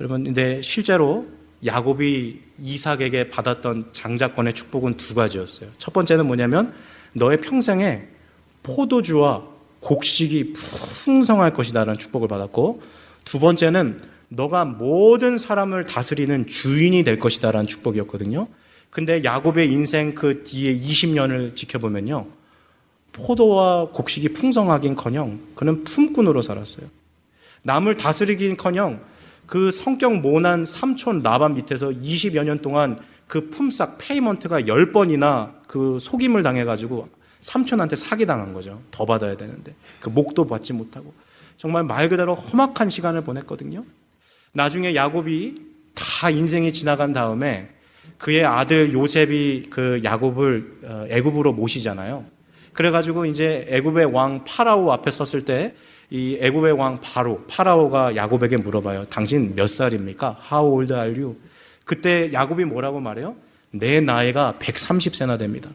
[0.00, 1.26] 여러분, 근데 실제로
[1.64, 5.70] 야곱이 이삭에게 받았던 장자권의 축복은 두 가지였어요.
[5.78, 6.74] 첫 번째는 뭐냐면
[7.14, 8.08] 너의 평생에
[8.62, 9.44] 포도주와
[9.80, 10.54] 곡식이
[11.04, 12.82] 풍성할 것이다라는 축복을 받았고
[13.24, 13.98] 두 번째는
[14.34, 18.48] 너가 모든 사람을 다스리는 주인이 될 것이다라는 축복이었거든요.
[18.90, 22.26] 근데 야곱의 인생 그 뒤에 20년을 지켜보면요.
[23.12, 26.86] 포도와 곡식이 풍성하긴커녕 그는 품꾼으로 살았어요.
[27.62, 29.00] 남을 다스리긴커녕
[29.46, 36.42] 그 성격 모난 삼촌 라반 밑에서 20여 년 동안 그 품삯 payment가 10번이나 그 속임을
[36.42, 37.08] 당해가지고
[37.40, 38.80] 삼촌한테 사기당한 거죠.
[38.90, 39.74] 더 받아야 되는데.
[40.00, 41.12] 그 몫도 받지 못하고.
[41.56, 43.84] 정말 말 그대로 험악한 시간을 보냈거든요.
[44.54, 45.54] 나중에 야곱이
[45.94, 47.68] 다 인생이 지나간 다음에
[48.18, 52.24] 그의 아들 요셉이 그 야곱을 어, 애굽으로 모시잖아요.
[52.72, 55.74] 그래가지고 이제 애굽의 왕 파라오 앞에 섰을 때
[56.10, 59.06] 이 애굽의 왕 바로 파라오가 야곱에게 물어봐요.
[59.06, 60.38] 당신 몇 살입니까?
[60.50, 61.36] How old are you?
[61.84, 63.36] 그때 야곱이 뭐라고 말해요?
[63.72, 65.70] 내 나이가 130세나 됩니다.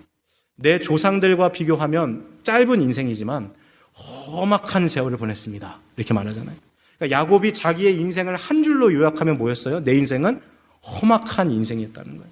[0.55, 3.53] 내 조상들과 비교하면 짧은 인생이지만
[3.93, 5.79] 험악한 세월을 보냈습니다.
[5.97, 6.55] 이렇게 말하잖아요.
[6.99, 9.83] 그러니까 야곱이 자기의 인생을 한 줄로 요약하면 뭐였어요?
[9.83, 10.41] 내 인생은
[10.85, 12.31] 험악한 인생이었다는 거예요.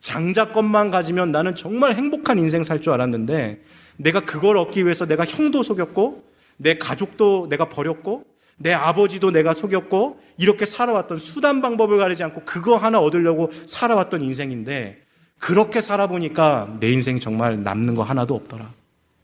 [0.00, 3.62] 장자권만 가지면 나는 정말 행복한 인생 살 줄 알았는데
[3.96, 6.24] 내가 그걸 얻기 위해서 내가 형도 속였고
[6.56, 8.24] 내 가족도 내가 버렸고
[8.56, 15.02] 내 아버지도 내가 속였고 이렇게 살아왔던 수단 방법을 가리지 않고 그거 하나 얻으려고 살아왔던 인생인데
[15.38, 18.72] 그렇게 살아보니까 내 인생 정말 남는 거 하나도 없더라.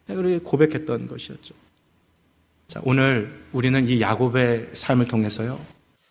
[0.06, 1.54] 그렇게 고백했던 것이었죠.
[2.68, 5.58] 자, 오늘 우리는 이 야곱의 삶을 통해서요.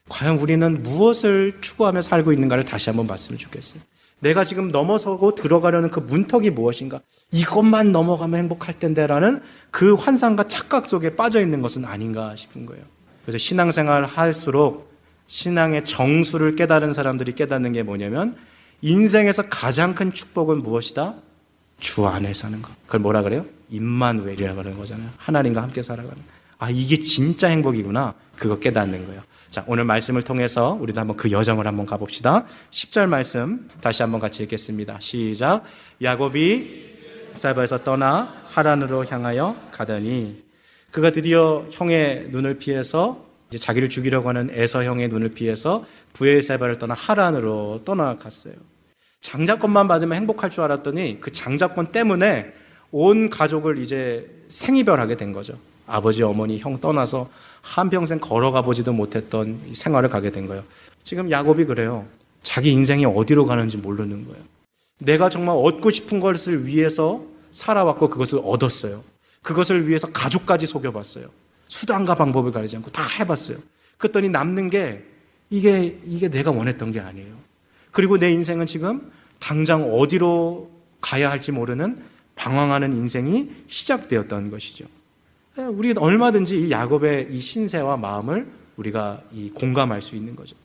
[0.07, 3.81] 과연 우리는 무엇을 추구하며 살고 있는가를 다시 한번 봤으면 좋겠어요.
[4.19, 7.01] 내가 지금 넘어서고 들어가려는 그 문턱이 무엇인가?
[7.31, 9.41] 이것만 넘어가면 행복할 텐데라는
[9.71, 12.83] 그 환상과 착각 속에 빠져 있는 것은 아닌가 싶은 거예요.
[13.23, 14.93] 그래서 신앙생활 할수록
[15.27, 18.37] 신앙의 정수를 깨달은 사람들이 깨닫는 게 뭐냐면
[18.81, 21.15] 인생에서 가장 큰 축복은 무엇이다?
[21.79, 22.71] 주 안에 사는 것.
[22.83, 23.45] 그걸 뭐라 그래요?
[23.69, 25.09] 임만웰이라 그러는 거잖아요.
[25.17, 26.34] 하나님과 함께 살아가는.
[26.57, 28.13] 아, 이게 진짜 행복이구나.
[28.35, 29.21] 그거 깨닫는 거예요.
[29.49, 32.45] 자, 오늘 말씀을 통해서 우리도 한번 그 여정을 한번 가봅시다.
[32.71, 34.99] 10절 말씀 다시 한번 같이 읽겠습니다.
[34.99, 35.63] 시작.
[36.01, 36.85] 야곱이
[37.35, 40.43] 사바에서 떠나 하란으로 향하여 가더니
[40.91, 46.93] 그가 드디어 형의 눈을 피해서 이제 자기를 죽이려고 하는 에서 형의 눈을 피해서 부엘세바를 떠나
[46.93, 48.55] 하란으로 떠나갔어요.
[49.21, 52.53] 장자권만 받으면 행복할 줄 알았더니 그 장자권 때문에
[52.91, 55.57] 온 가족을 이제 생이별하게 된 거죠.
[55.87, 57.29] 아버지, 어머니, 형 떠나서
[57.61, 60.63] 한평생 걸어가 보지도 못했던 생활을 가게 된 거예요.
[61.03, 62.05] 지금 야곱이 그래요.
[62.43, 64.43] 자기 인생이 어디로 가는지 모르는 거예요.
[64.99, 69.03] 내가 정말 얻고 싶은 것을 위해서 살아왔고 그것을 얻었어요.
[69.41, 71.27] 그것을 위해서 가족까지 속여봤어요.
[71.67, 73.57] 수단과 방법을 가리지 않고 다 해봤어요.
[73.97, 75.03] 그랬더니 남는 게
[75.49, 77.33] 이게, 이게 내가 원했던 게 아니에요.
[77.91, 80.69] 그리고 내 인생은 지금 당장 어디로
[81.01, 82.03] 가야 할지 모르는
[82.35, 84.85] 방황하는 인생이 시작되었던 것이죠.
[85.57, 90.55] 예, 우리가 얼마든지 이 야곱의 이 신세와 마음을 우리가 이 공감할 수 있는 거죠.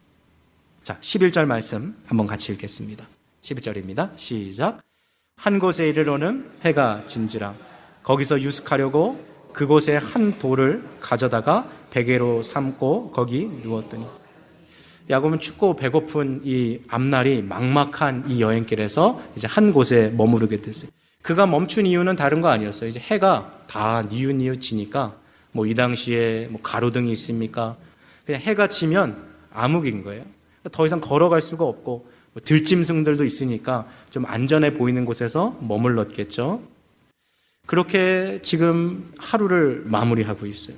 [0.83, 3.07] 자, 11절 말씀 한번 같이 읽겠습니다.
[3.43, 4.11] 11절입니다.
[4.17, 4.81] 시작.
[5.37, 7.55] 한 곳에 이르러는 해가 진지라
[8.03, 14.07] 거기서 유숙하려고 그곳에 한 돌을 가져다가 베개로 삼고 거기 누웠더니
[15.09, 20.91] 야곱은 춥고 배고픈 이 앞날이 막막한 이 여행길에서 이제 한 곳에 머무르게 됐어요.
[21.23, 22.89] 그가 멈춘 이유는 다른 거 아니었어요.
[22.91, 25.17] 이제 해가 다 니웃니웃 지니까
[25.53, 27.77] 뭐 이 당시에 뭐 가로등이 있습니까?
[28.25, 29.17] 그냥 해가 지면
[29.53, 30.25] 암흑인 거예요.
[30.73, 36.63] 더 이상 걸어갈 수가 없고 뭐 들짐승들도 있으니까 좀 안전해 보이는 곳에서 머물렀겠죠.
[37.67, 40.77] 그렇게 지금 하루를 마무리하고 있어요.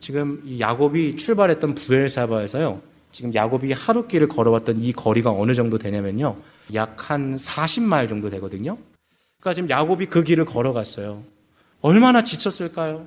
[0.00, 2.80] 지금 이 야곱이 출발했던 부엘사바에서요.
[3.12, 6.36] 지금 야곱이 하루 길을 걸어왔던 이 거리가 어느 정도 되냐면요.
[6.74, 8.76] 약 한 40마일 정도 되거든요.
[9.46, 11.22] 그러니까 지금 야곱이 그 길을 걸어갔어요.
[11.80, 13.06] 얼마나 지쳤을까요?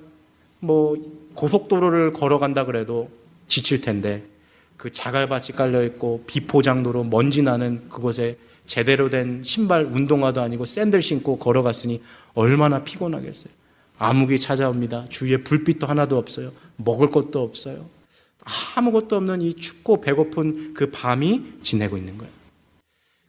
[0.61, 0.95] 뭐
[1.33, 3.09] 고속도로를 걸어간다 그래도
[3.49, 4.23] 지칠 텐데
[4.77, 11.37] 그 자갈밭이 깔려 있고 비포장도로 먼지 나는 그곳에 제대로 된 신발 운동화도 아니고 샌들 신고
[11.37, 12.01] 걸어갔으니
[12.35, 13.51] 얼마나 피곤하겠어요.
[13.97, 15.07] 암흑이 찾아옵니다.
[15.09, 16.53] 주위에 불빛도 하나도 없어요.
[16.77, 17.85] 먹을 것도 없어요.
[18.77, 22.31] 아무것도 없는 이 춥고 배고픈 그 밤이 지내고 있는 거예요.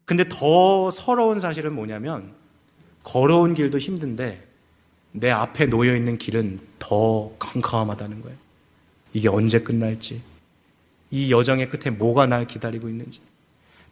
[0.05, 2.39] 근데 더 서러운 사실은 뭐냐면
[3.03, 4.46] 걸어온 길도 힘든데
[5.12, 8.36] 내 앞에 놓여 있는 길은 더 캄캄하다는 거예요.
[9.12, 10.20] 이게 언제 끝날지,
[11.11, 13.20] 이 여정의 끝에 뭐가 날 기다리고 있는지.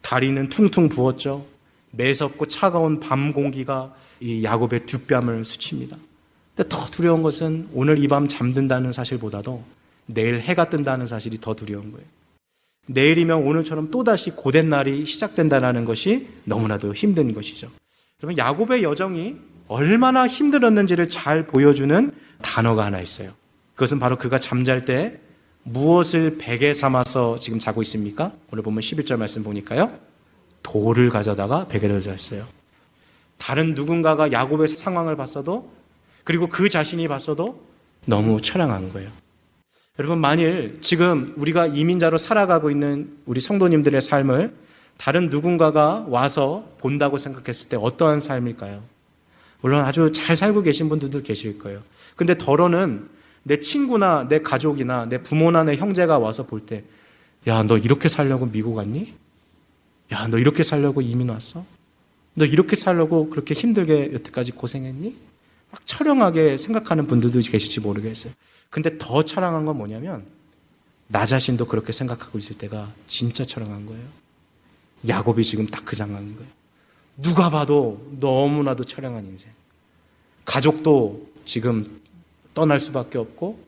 [0.00, 1.44] 다리는 퉁퉁 부었죠.
[1.90, 5.96] 매섭고 차가운 밤 공기가 이 야곱의 뒷뺨을 스칩니다.
[6.54, 9.62] 근데 더 두려운 것은 오늘 이 밤 잠든다는 사실보다도
[10.06, 12.06] 내일 해가 뜬다는 사실이 더 두려운 거예요.
[12.86, 17.70] 내일이면 오늘처럼 또다시 고된 날이 시작된다는 것이 너무나도 힘든 것이죠.
[18.18, 19.36] 그러면 야곱의 여정이
[19.68, 22.10] 얼마나 힘들었는지를 잘 보여주는
[22.42, 23.30] 단어가 하나 있어요.
[23.74, 25.20] 그것은 바로 그가 잠잘 때
[25.62, 28.32] 무엇을 베개 삼아서 지금 자고 있습니까?
[28.50, 29.96] 오늘 보면 11절 말씀 보니까요.
[30.64, 32.44] 돌을 가져다가 베개를 잤어요.
[33.36, 35.70] 다른 누군가가 야곱의 상황을 봤어도
[36.24, 37.62] 그리고 그 자신이 봤어도
[38.04, 39.10] 너무 처량한 거예요.
[40.00, 44.54] 여러분 만일 지금 우리가 이민자로 살아가고 있는 우리 성도님들의 삶을
[44.98, 48.82] 다른 누군가가 와서 본다고 생각했을 때 어떠한 삶일까요?
[49.60, 51.82] 물론 아주 잘 살고 계신 분들도 계실 거예요.
[52.16, 53.08] 근데 덜어는
[53.44, 56.84] 내 친구나 내 가족이나 내 부모나 내 형제가 와서 볼 때,
[57.46, 59.14] 야, 너 이렇게 살려고 미국 왔니?
[60.12, 61.64] 야, 너 이렇게 살려고 이민 왔어?
[62.34, 65.16] 너 이렇게 살려고 그렇게 힘들게 여태까지 고생했니?
[65.70, 68.32] 막 처량하게 생각하는 분들도 계실지 모르겠어요.
[68.68, 70.24] 근데 더 처량한 건 뭐냐면,
[71.06, 74.27] 나 자신도 그렇게 생각하고 있을 때가 진짜 처량한 거예요.
[75.06, 76.50] 야곱이 지금 딱 그 상황인 거예요.
[77.16, 79.50] 누가 봐도 너무나도 처량한 인생.
[80.44, 81.84] 가족도 지금
[82.54, 83.58] 떠날 수밖에 없고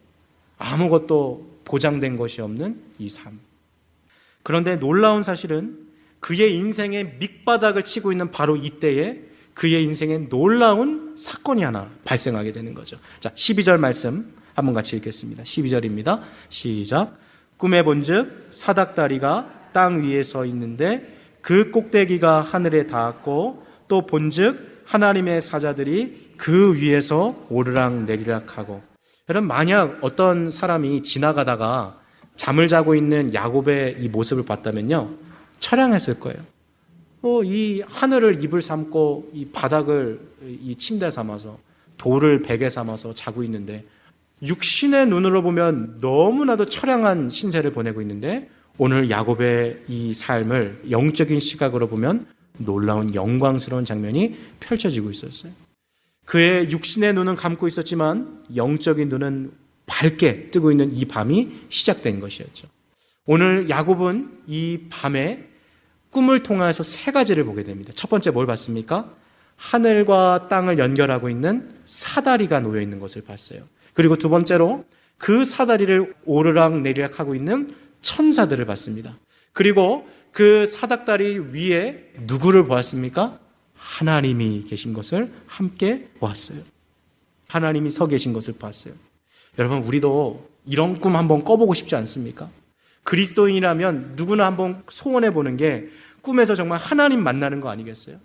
[0.59, 3.41] 아무것도 보장된 것이 없는 이 삶.
[4.43, 5.87] 그런데 놀라운 사실은
[6.21, 9.21] 그의 인생의 밑바닥을 치고 있는 바로 이때에
[9.55, 12.99] 그의 인생에 놀라운 사건이 하나 발생하게 되는 거죠.
[13.21, 15.43] 자, 12절 말씀 한번 같이 읽겠습니다.
[15.43, 16.23] 12절입니다.
[16.51, 17.19] 시작.
[17.57, 26.35] 꿈에 본즉 사닥다리가 땅 위에 서 있는데 그 꼭대기가 하늘에 닿았고 또 본즉 하나님의 사자들이
[26.37, 28.83] 그 위에서 오르락 내리락 하고
[29.29, 32.01] 여러분 만약 어떤 사람이 지나가다가
[32.37, 35.11] 잠을 자고 있는 야곱의 이 모습을 봤다면요
[35.61, 36.39] 철양했을 거예요.
[37.23, 41.59] 어, 이 하늘을 입을 삼고 이 바닥을 이 침대 삼아서
[41.99, 43.85] 돌을 베개 삼아서 자고 있는데
[44.43, 48.49] 육신의 눈으로 보면 너무나도 처량한 신세를 보내고 있는데
[48.83, 52.25] 오늘 야곱의 이 삶을 영적인 시각으로 보면
[52.57, 55.53] 놀라운 영광스러운 장면이 펼쳐지고 있었어요.
[56.25, 59.53] 그의 육신의 눈은 감고 있었지만 영적인 눈은
[59.85, 62.69] 밝게 뜨고 있는 이 밤이 시작된 것이었죠.
[63.27, 65.47] 오늘 야곱은 이 밤에
[66.09, 67.93] 꿈을 통해서 세 가지를 보게 됩니다.
[67.95, 69.15] 첫 번째 뭘 봤습니까?
[69.57, 73.61] 하늘과 땅을 연결하고 있는 사다리가 놓여 있는 것을 봤어요.
[73.93, 74.87] 그리고 두 번째로
[75.19, 79.17] 그 사다리를 오르락 내리락 하고 있는 천사들을 봤습니다.
[79.53, 83.39] 그리고 그 사닥다리 위에 누구를 보았습니까?
[83.75, 86.61] 하나님이 계신 것을 함께 보았어요.
[87.49, 88.95] 하나님이 서 계신 것을 봤어요.
[89.59, 92.49] 여러분, 우리도 이런 꿈 한번 꿔보고 싶지 않습니까?
[93.03, 95.89] 그리스도인이라면 누구나 한번 소원해 보는 게
[96.21, 98.19] 꿈에서 정말 하나님 만나는 거 아니겠어요?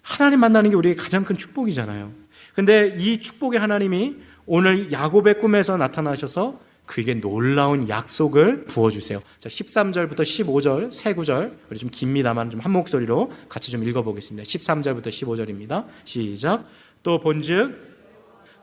[0.00, 2.12] 하나님 만나는 게 우리의 가장 큰 축복이잖아요.
[2.54, 9.20] 근데 이 축복의 하나님이 오늘 야곱의 꿈에서 나타나셔서 그에게 놀라운 약속을 부어주세요.
[9.38, 14.44] 자, 13절부터 15절, 세 구절, 우리 좀 깁니다만 좀 한 목소리로 같이 좀 읽어보겠습니다.
[14.44, 15.84] 13절부터 15절입니다.
[16.04, 16.64] 시작.
[17.02, 17.76] 또 본즉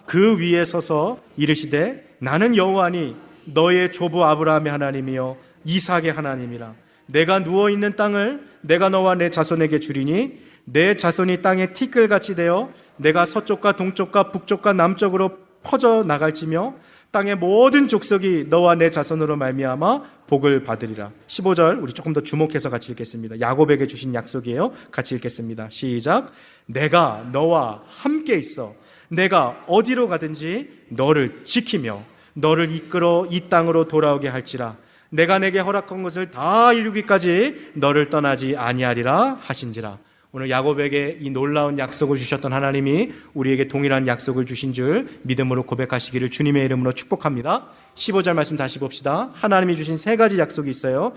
[0.06, 3.16] 그 위에 서서 이르시되 나는 여호와니
[3.46, 6.74] 너의 조부 아브라함의 하나님이요 이삭의 하나님이라.
[7.06, 13.24] 내가 누워 있는 땅을 내가 너와 내 자손에게 주리니 내 자손이 땅에 티끌같이 되어 내가
[13.26, 16.76] 서쪽과 동쪽과 북쪽과 남쪽으로 퍼져 나갈지며
[17.16, 21.12] 땅의 모든 족속이 너와 내 자손으로 말미암아 복을 받으리라.
[21.28, 23.40] 15절 우리 조금 더 주목해서 같이 읽겠습니다.
[23.40, 24.74] 야곱에게 주신 약속이에요.
[24.92, 25.70] 같이 읽겠습니다.
[25.70, 26.34] 시작.
[26.66, 28.76] 내가 너와 함께 있어.
[29.08, 32.04] 내가 어디로 가든지 너를 지키며
[32.34, 34.76] 너를 이끌어 이 땅으로 돌아오게 할지라.
[35.10, 40.00] 내가 내게 허락한 것을 다 이루기까지 너를 떠나지 아니하리라 하신지라.
[40.36, 46.66] 오늘 야곱에게 이 놀라운 약속을 주셨던 하나님이 우리에게 동일한 약속을 주신 줄 믿음으로 고백하시기를 주님의
[46.66, 47.68] 이름으로 축복합니다.
[47.96, 49.30] 15절 말씀 다시 봅시다.
[49.32, 51.14] 하나님이 주신 세 가지 약속이 있어요.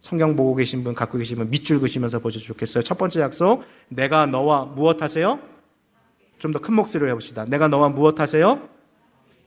[0.00, 2.82] 성경 보고 계신 분, 갖고 계신 분 밑줄 그시면서 보셔도 좋겠어요.
[2.82, 5.38] 첫 번째 약속, 내가 너와 무엇 하세요?
[6.38, 7.44] 좀 더 큰 목소리로 해봅시다.
[7.44, 8.70] 내가 너와 무엇 하세요?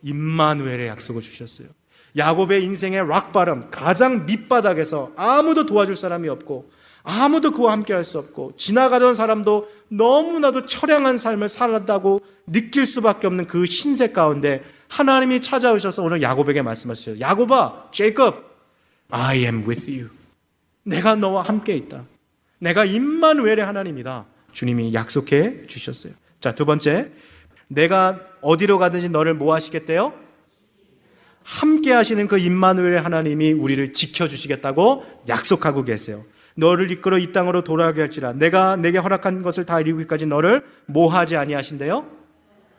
[0.03, 1.69] 임마누엘의 약속을 주셨어요.
[2.15, 6.69] 야곱의 인생의 락바름, 가장 밑바닥에서 아무도 도와줄 사람이 없고
[7.05, 13.45] 아무도 그와 함께 할 수 없고 지나가던 사람도 너무나도 처량한 삶을 살았다고 느낄 수밖에 없는
[13.47, 17.19] 그 신세 가운데 하나님이 찾아오셔서 오늘 야곱에게 말씀하세요.
[17.19, 18.43] 야곱아, 제이콥,
[19.11, 20.09] I am with you.
[20.83, 22.05] 내가 너와 함께 있다.
[22.59, 24.25] 내가 임만웰의 하나님이다.
[24.51, 26.13] 주님이 약속해 주셨어요.
[26.39, 27.11] 자, 두 번째.
[27.67, 30.13] 내가 어디로 가든지 너를 뭐 하시겠대요?
[31.43, 36.23] 함께 하시는 그 임마누엘의 하나님이 우리를 지켜 주시겠다고 약속하고 계세요.
[36.55, 42.05] 너를 이끌어 이 땅으로 돌아가게 할지라 내가 내게 허락한 것을 다 이루기까지 너를 모하지 아니하신대요.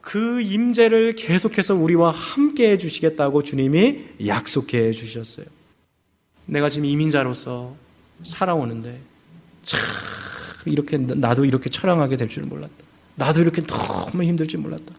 [0.00, 5.46] 그 임재를 계속해서 우리와 함께 해 주시겠다고 주님이 약속해 주셨어요.
[6.46, 7.74] 내가 지금 이민자로서
[8.22, 9.00] 살아오는데
[9.62, 9.80] 참
[10.64, 12.72] 이렇게 나도 이렇게 처량하게 될 줄 몰랐다.
[13.16, 14.94] 나도 이렇게 너무 힘들 줄 몰랐다.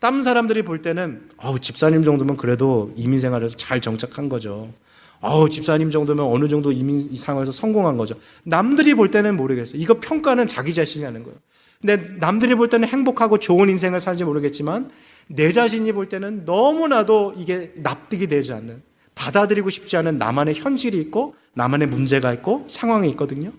[0.00, 4.72] 땀 사람들이 볼 때는 어우 집사님 정도면 그래도 이민 생활에서 잘 정착한 거죠.
[5.20, 8.14] 어우, 집사님 정도면 어느 정도 이민 이 상황에서 성공한 거죠.
[8.44, 9.80] 남들이 볼 때는 모르겠어요.
[9.80, 11.36] 이거 평가는 자기 자신이 하는 거예요.
[11.80, 14.90] 근데 남들이 볼 때는 행복하고 좋은 인생을 살지 모르겠지만
[15.28, 18.82] 내 자신이 볼 때는 너무나도 이게 납득이 되지 않는
[19.14, 23.52] 받아들이고 싶지 않은 나만의 현실이 있고 나만의 문제가 있고 상황이 있거든요.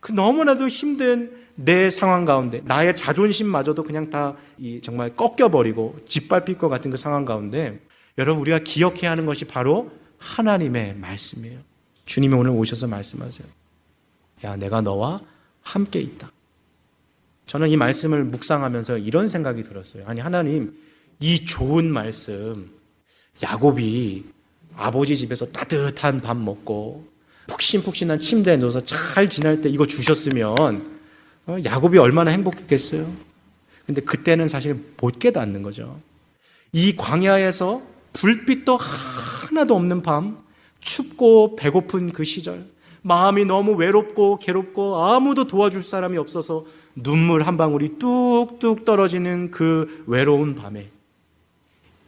[0.00, 6.68] 그 너무나도 힘든 내 상황 가운데 나의 자존심마저도 그냥 다 이 정말 꺾여버리고 짓밟힐 것
[6.68, 7.80] 같은 그 상황 가운데
[8.18, 9.90] 여러분 우리가 기억해야 하는 것이 바로
[10.24, 11.60] 하나님의 말씀이에요.
[12.06, 13.46] 주님이 오늘 오셔서 말씀하세요.
[14.44, 15.20] 야, 내가 너와
[15.62, 16.32] 함께 있다.
[17.46, 20.04] 저는 이 말씀을 묵상하면서 이런 생각이 들었어요.
[20.06, 20.76] 아니, 하나님,
[21.20, 22.70] 이 좋은 말씀,
[23.42, 24.24] 야곱이
[24.76, 27.06] 아버지 집에서 따뜻한 밥 먹고
[27.46, 30.98] 푹신푹신한 침대에 누워서 잘 지낼 때 이거 주셨으면
[31.46, 33.10] 어, 야곱이 얼마나 행복했겠어요?
[33.86, 36.00] 근데 그때는 사실 못 깨닫는 거죠.
[36.72, 37.82] 이 광야에서
[38.14, 38.78] 불빛도
[39.54, 40.44] 하나도 없는 밤,
[40.80, 42.66] 춥고 배고픈 그 시절,
[43.02, 50.54] 마음이 너무 외롭고 괴롭고 아무도 도와줄 사람이 없어서 눈물 한 방울이 뚝뚝 떨어지는 그 외로운
[50.54, 50.90] 밤에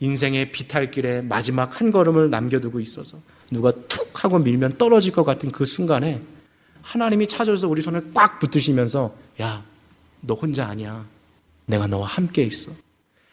[0.00, 3.18] 인생의 비탈길에 마지막 한 걸음을 남겨두고 있어서
[3.50, 6.20] 누가 툭 하고 밀면 떨어질 것 같은 그 순간에
[6.82, 9.62] 하나님이 찾아서 우리 손을 꽉 붙으시면서 야,
[10.20, 11.06] 너 혼자 아니야.
[11.66, 12.72] 내가 너와 함께 있어.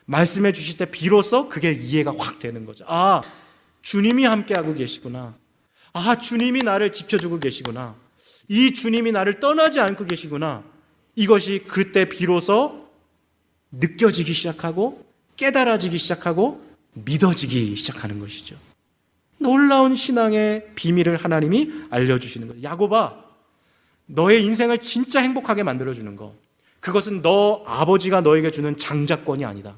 [0.06, 2.86] 말씀해 주실 때 비로소 그게 이해가 확 되는 거죠.
[2.88, 3.22] 아,
[3.84, 5.36] 주님이 함께하고 계시구나.
[5.94, 7.96] 아, 주님이 나를 지켜주고 계시구나.
[8.48, 10.64] 이 주님이 나를 떠나지 않고 계시구나.
[11.16, 12.88] 이것이 그때 비로소
[13.72, 15.06] 느껴지기 시작하고
[15.36, 18.56] 깨달아지기 시작하고 믿어지기 시작하는 것이죠.
[19.38, 22.64] 놀라운 신앙의 비밀을 하나님이 알려주시는 거예요.
[22.64, 23.24] 야고바,
[24.06, 26.34] 너의 인생을 진짜 행복하게 만들어주는 거.
[26.80, 29.76] 그것은 너 아버지가 너에게 주는 장자권이 아니다.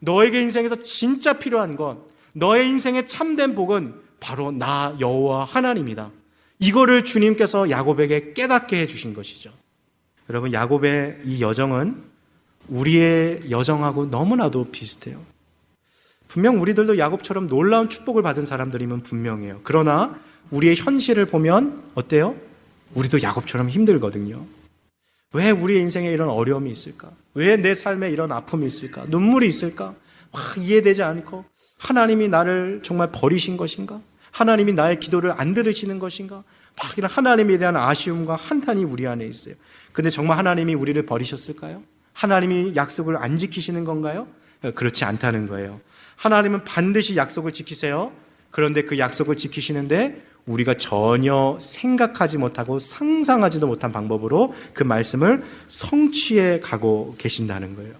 [0.00, 2.02] 너에게 인생에서 진짜 필요한 건
[2.34, 6.10] 너의 인생의 참된 복은 바로 나 여호와 하나님이다.
[6.58, 9.52] 이거를 주님께서 야곱에게 깨닫게 해 주신 것이죠.
[10.30, 12.02] 여러분 야곱의 이 여정은
[12.68, 15.20] 우리의 여정하고 너무나도 비슷해요.
[16.28, 19.60] 분명 우리들도 야곱처럼 놀라운 축복을 받은 사람들이면 분명해요.
[19.62, 20.18] 그러나
[20.50, 22.34] 우리의 현실을 보면 어때요?
[22.94, 24.44] 우리도 야곱처럼 힘들거든요.
[25.32, 27.10] 왜 우리의 인생에 이런 어려움이 있을까?
[27.34, 29.04] 왜 내 삶에 이런 아픔이 있을까?
[29.08, 29.94] 눈물이 있을까?
[30.32, 31.44] 막 이해되지 않고
[31.78, 34.00] 하나님이 나를 정말 버리신 것인가?
[34.30, 36.42] 하나님이 나의 기도를 안 들으시는 것인가?
[36.82, 39.54] 막 이런 하나님에 대한 아쉬움과 한탄이 우리 안에 있어요.
[39.92, 41.82] 근데 정말 하나님이 우리를 버리셨을까요?
[42.12, 44.26] 하나님이 약속을 안 지키시는 건가요?
[44.74, 45.80] 그렇지 않다는 거예요.
[46.16, 48.12] 하나님은 반드시 약속을 지키세요.
[48.50, 57.14] 그런데 그 약속을 지키시는데 우리가 전혀 생각하지 못하고 상상하지도 못한 방법으로 그 말씀을 성취해 가고
[57.18, 57.94] 계신다는 거예요.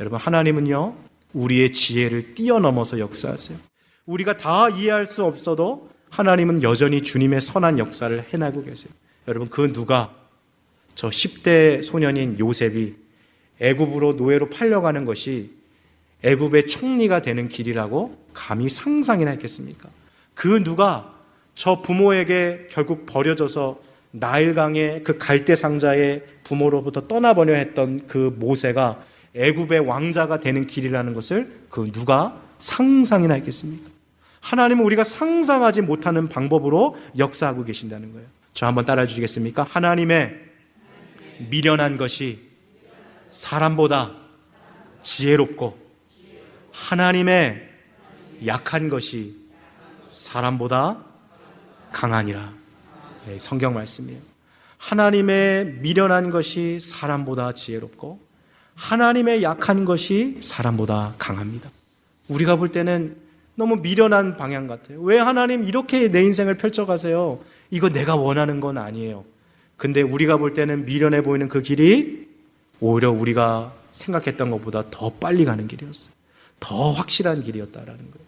[0.00, 0.94] 여러분, 하나님은요,
[1.34, 3.58] 우리의 지혜를 뛰어넘어서 역사하세요.
[4.06, 8.92] 우리가 다 이해할 수 없어도 하나님은 여전히 주님의 선한 역사를 해나고 계세요.
[9.28, 10.14] 여러분, 그 누가
[10.94, 12.94] 저 10대 소년인 요셉이
[13.60, 15.50] 애굽으로 노예로 팔려가는 것이
[16.22, 19.88] 애굽의 총리가 되는 길이라고 감히 상상이나 했겠습니까?
[20.34, 21.14] 그 누가
[21.54, 23.80] 저 부모에게 결국 버려져서
[24.12, 29.04] 나일강의 그 갈대 상자의 부모로부터 떠나버려 했던 그 모세가
[29.34, 33.90] 애굽의 왕자가 되는 길이라는 것을 그 누가 상상이나 했겠습니까?
[34.40, 38.28] 하나님은 우리가 상상하지 못하는 방법으로 역사하고 계신다는 거예요.
[38.52, 39.64] 저 한번 따라 주시겠습니까?
[39.64, 40.38] 하나님의
[41.50, 42.40] 미련한 것이
[43.30, 44.12] 사람보다
[45.02, 45.76] 지혜롭고
[46.72, 47.68] 하나님의
[48.46, 49.34] 약한 것이
[50.10, 51.04] 사람보다
[51.92, 52.52] 강하니라.
[53.26, 54.20] 네, 성경 말씀이에요.
[54.78, 58.23] 하나님의 미련한 것이 사람보다 지혜롭고
[58.74, 61.70] 하나님의 약한 것이 사람보다 강합니다.
[62.28, 63.16] 우리가 볼 때는
[63.54, 65.00] 너무 미련한 방향 같아요.
[65.00, 67.38] 왜 하나님 이렇게 내 인생을 펼쳐가세요?
[67.70, 69.24] 이거 내가 원하는 건 아니에요.
[69.76, 72.28] 근데 우리가 볼 때는 미련해 보이는 그 길이
[72.80, 76.12] 오히려 우리가 생각했던 것보다 더 빨리 가는 길이었어요.
[76.58, 78.26] 더 확실한 길이었다라는 거예요.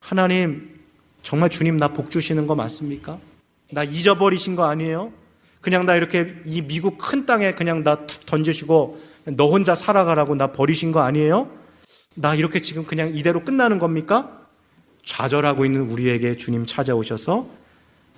[0.00, 0.78] 하나님,
[1.22, 3.18] 정말 주님 나 복 주시는 거 맞습니까?
[3.70, 5.12] 나 잊어버리신 거 아니에요?
[5.60, 10.52] 그냥 나 이렇게 이 미국 큰 땅에 그냥 나 툭 던지시고 너 혼자 살아가라고 나
[10.52, 11.50] 버리신 거 아니에요?
[12.14, 14.40] 나 이렇게 지금 그냥 이대로 끝나는 겁니까?
[15.04, 17.48] 좌절하고 있는 우리에게 주님 찾아오셔서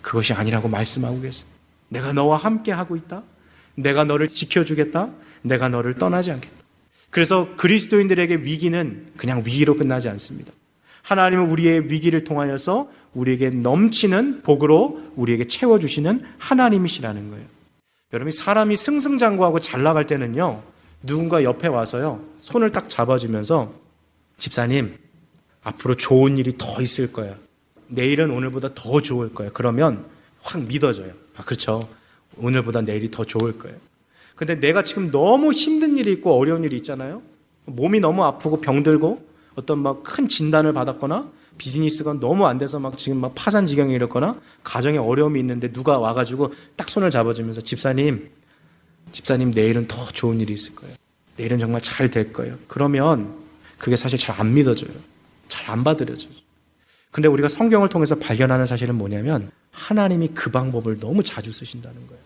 [0.03, 1.49] 그것이 아니라고 말씀하고 계세요.
[1.89, 3.23] 내가 너와 함께 하고 있다.
[3.75, 5.11] 내가 너를 지켜주겠다.
[5.43, 6.57] 내가 너를 떠나지 않겠다.
[7.11, 10.53] 그래서 그리스도인들에게 위기는 그냥 위기로 끝나지 않습니다.
[11.03, 17.47] 하나님은 우리의 위기를 통하여서 우리에게 넘치는 복으로 우리에게 채워주시는 하나님이시라는 거예요.
[18.13, 20.63] 여러분, 사람이 승승장구하고 잘 나갈 때는요,
[21.03, 23.73] 누군가 옆에 와서요, 손을 딱 잡아주면서,
[24.39, 24.97] 집사님,
[25.63, 27.37] 앞으로 좋은 일이 더 있을 거야.
[27.89, 29.51] 내일은 오늘보다 더 좋을 거야.
[29.53, 30.05] 그러면
[30.43, 31.13] 확 믿어져요.
[31.37, 31.89] 아, 그렇죠.
[32.37, 33.77] 오늘보다 내일이 더 좋을 거예요.
[34.35, 37.23] 근데 내가 지금 너무 힘든 일이 있고 어려운 일이 있잖아요.
[37.65, 39.27] 몸이 너무 아프고 병들고
[39.57, 41.29] 어떤 막 큰 진단을 받았거나
[41.59, 46.53] 비즈니스가 너무 안 돼서 막 지금 막 파산 지경에 이렇거나 가정에 어려움이 있는데 누가 와가지고
[46.77, 48.31] 딱 손을 잡아주면서 집사님,
[49.13, 50.95] 집사님 내일은 더 좋은 일이 있을 거예요.
[51.37, 52.59] 내일은 정말 잘 될 거예요.
[52.69, 53.35] 그러면
[53.79, 54.91] 그게 사실 잘 안 믿어져요.
[55.49, 56.33] 잘 안 받아들여져요.
[57.11, 62.23] 근데 우리가 성경을 통해서 발견하는 사실은 뭐냐면 하나님이 그 방법을 너무 자주 쓰신다는 거예요.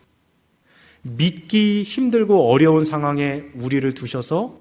[1.02, 4.60] 믿기 힘들고 어려운 상황에 우리를 두셔서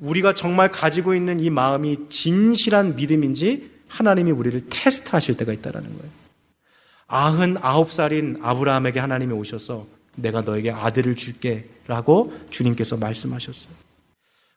[0.00, 6.10] 우리가 정말 가지고 있는 이 마음이 진실한 믿음인지 하나님이 우리를 테스트하실 때가 있다는 거예요.
[7.06, 9.86] 아흔 아홉 살인 아브라함에게 하나님이 오셔서
[10.16, 13.74] 내가 너에게 아들을 줄게 라고 주님께서 말씀하셨어요.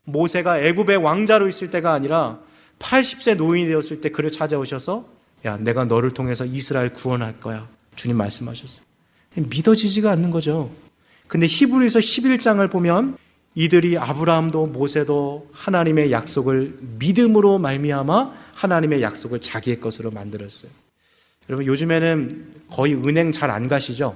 [0.06, 2.39] 모세가 애굽의 왕자로 있을 때가 아니라
[2.80, 5.08] 80세 노인이 되었을 때 그를 찾아오셔서
[5.45, 8.86] 야 내가 너를 통해서 이스라엘 구원할 거야 주님 말씀하셨어요.
[9.36, 10.72] 믿어지지가 않는 거죠.
[11.28, 13.18] 근데 히브리서 11장을 보면
[13.56, 20.72] 이들이 아브라함도 모세도 하나님의 약속을 믿음으로 말미암아 하나님의 약속을 자기의 것으로 만들었어요.
[21.49, 24.16] 여러분 요즘에는 거의 은행 잘 안 가시죠?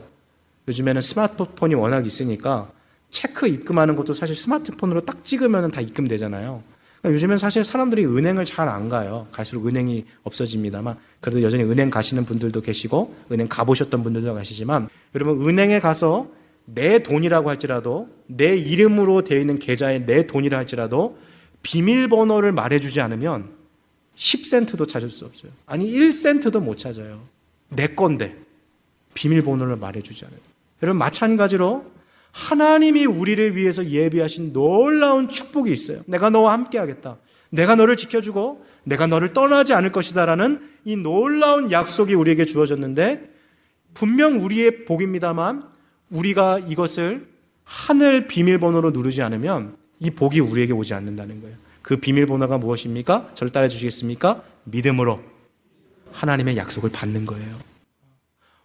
[0.69, 2.71] 요즘에는 스마트폰이 워낙 있으니까
[3.09, 6.61] 체크 입금하는 것도 사실 스마트폰으로 딱 찍으면 다 입금되잖아요.
[6.99, 9.27] 그러니까 요즘엔 사실 사람들이 은행을 잘 안 가요.
[9.31, 15.79] 갈수록 은행이 없어집니다만 그래도 여전히 은행 가시는 분들도 계시고 은행 가보셨던 분들도 계시지만 여러분 은행에
[15.79, 16.29] 가서
[16.65, 21.17] 내 돈이라고 할지라도 내 이름으로 되어 있는 계좌에 내 돈이라 할지라도
[21.63, 23.49] 비밀번호를 말해주지 않으면
[24.15, 25.51] 10센트도 찾을 수 없어요.
[25.65, 27.23] 아니 1센트도 못 찾아요.
[27.69, 28.37] 내 건데
[29.15, 30.48] 비밀번호를 말해주지 않아요.
[30.81, 31.85] 여러분 마찬가지로
[32.31, 36.01] 하나님이 우리를 위해서 예비하신 놀라운 축복이 있어요.
[36.07, 37.17] 내가 너와 함께 하겠다.
[37.49, 43.29] 내가 너를 지켜주고 내가 너를 떠나지 않을 것이다라는 이 놀라운 약속이 우리에게 주어졌는데
[43.93, 45.63] 분명 우리의 복입니다만
[46.11, 47.27] 우리가 이것을
[47.63, 51.57] 하늘 비밀번호로 누르지 않으면 이 복이 우리에게 오지 않는다는 거예요.
[51.81, 53.31] 그 비밀번호가 무엇입니까?
[53.33, 54.43] 저를 따라 주시겠습니까?
[54.65, 55.21] 믿음으로
[56.11, 57.68] 하나님의 약속을 받는 거예요.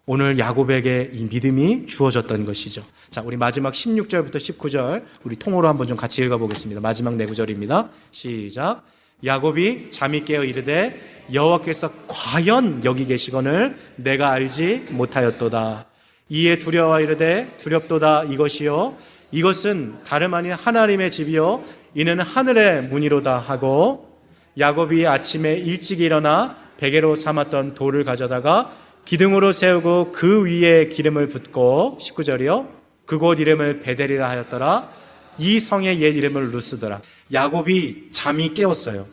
[0.07, 2.85] 오늘 야곱에게 이 믿음이 주어졌던 것이죠.
[3.09, 6.83] 자, 우리 마지막 16절부터 19절 우리 통으로 한번 좀 같이 읽어 보겠습니다.
[6.83, 7.89] 마지막 네 구절입니다.
[8.11, 8.83] 시작.
[9.25, 15.87] 야곱이 잠이 깨어 이르되 여호와께서 과연 여기 계시거늘 내가 알지 못하였도다.
[16.29, 18.97] 이에 두려워 이르되 두렵도다 이것이요
[19.31, 24.19] 이것은 다름 아닌 하나님의 집이요 이는 하늘의 문이로다 하고
[24.59, 32.69] 야곱이 아침에 일찍 일어나 베개로 삼았던 돌을 가져다가 기둥으로 세우고 그 위에 기름을 붓고 19절이요.
[33.07, 34.91] 그곳 이름을 베델이라 하였더라.
[35.39, 37.03] 이 성의 옛 이름을 루스더라.
[37.33, 39.07] 야곱이 잠이 깨웠어요.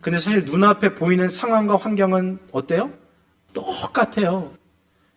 [0.00, 2.90] 근데 사실 눈앞에 보이는 상황과 환경은 어때요?
[3.52, 4.52] 똑같아요.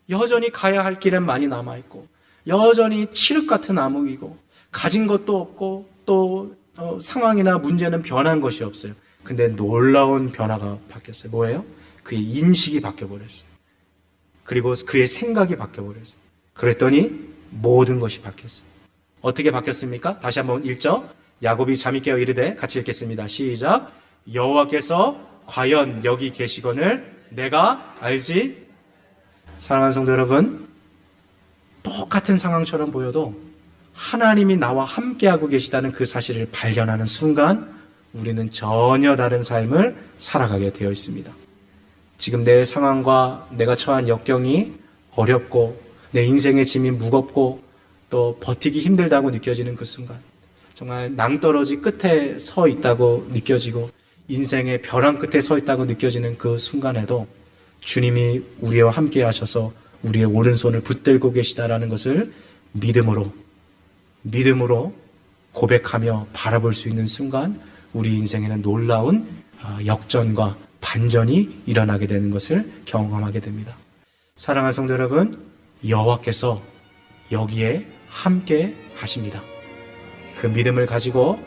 [0.09, 2.07] 여전히 가야 할 길은 많이 남아있고,
[2.47, 4.37] 여전히 칠흑 같은 암흑이고,
[4.71, 8.93] 가진 것도 없고, 또 어, 상황이나 문제는 변한 것이 없어요.
[9.23, 11.31] 근데 놀라운 변화가 바뀌었어요.
[11.31, 11.63] 뭐예요?
[12.03, 13.52] 그의 인식이 바뀌어버렸어요.
[14.43, 16.17] 그리고 그의 생각이 바뀌어버렸어요.
[16.53, 17.11] 그랬더니
[17.49, 18.67] 모든 것이 바뀌었어요.
[19.21, 20.19] 어떻게 바뀌었습니까?
[20.19, 21.09] 다시 한번 읽죠.
[21.41, 23.27] 야곱이 잠이 깨어 이르되 같이 읽겠습니다.
[23.27, 23.91] 시작.
[24.33, 28.67] 여호와께서 과연 여기 계시거늘 내가 알지?
[29.59, 30.67] 사랑하는 성도 여러분,
[31.81, 33.35] 똑같은 상황처럼 보여도
[33.93, 37.73] 하나님이 나와 함께하고 계시다는 그 사실을 발견하는 순간
[38.13, 41.31] 우리는 전혀 다른 삶을 살아가게 되어 있습니다.
[42.17, 44.73] 지금 내 상황과 내가 처한 역경이
[45.15, 47.61] 어렵고 내 인생의 짐이 무겁고
[48.09, 50.19] 또 버티기 힘들다고 느껴지는 그 순간
[50.73, 53.89] 정말 낭떠러지 끝에 서 있다고 느껴지고
[54.27, 57.27] 인생의 벼랑 끝에 서 있다고 느껴지는 그 순간에도
[57.81, 62.31] 주님이 우리와 함께 하셔서 우리의 오른손을 붙들고 계시다라는 것을
[62.73, 63.31] 믿음으로
[64.23, 64.93] 믿음으로
[65.51, 67.59] 고백하며 바라볼 수 있는 순간
[67.93, 69.27] 우리 인생에는 놀라운
[69.63, 73.75] 어, 역전과 반전이 일어나게 되는 것을 경험하게 됩니다.
[74.35, 75.41] 사랑하는 성도 여러분,
[75.87, 76.61] 여호와께서
[77.31, 79.41] 여기에 함께 하십니다.
[80.39, 81.39] 그 믿음을 가지고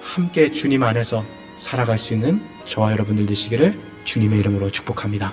[0.00, 1.24] 함께 주님 안에서
[1.56, 5.32] 살아갈 수 있는 저와 여러분들 되시기를 주님의 이름으로 축복합니다.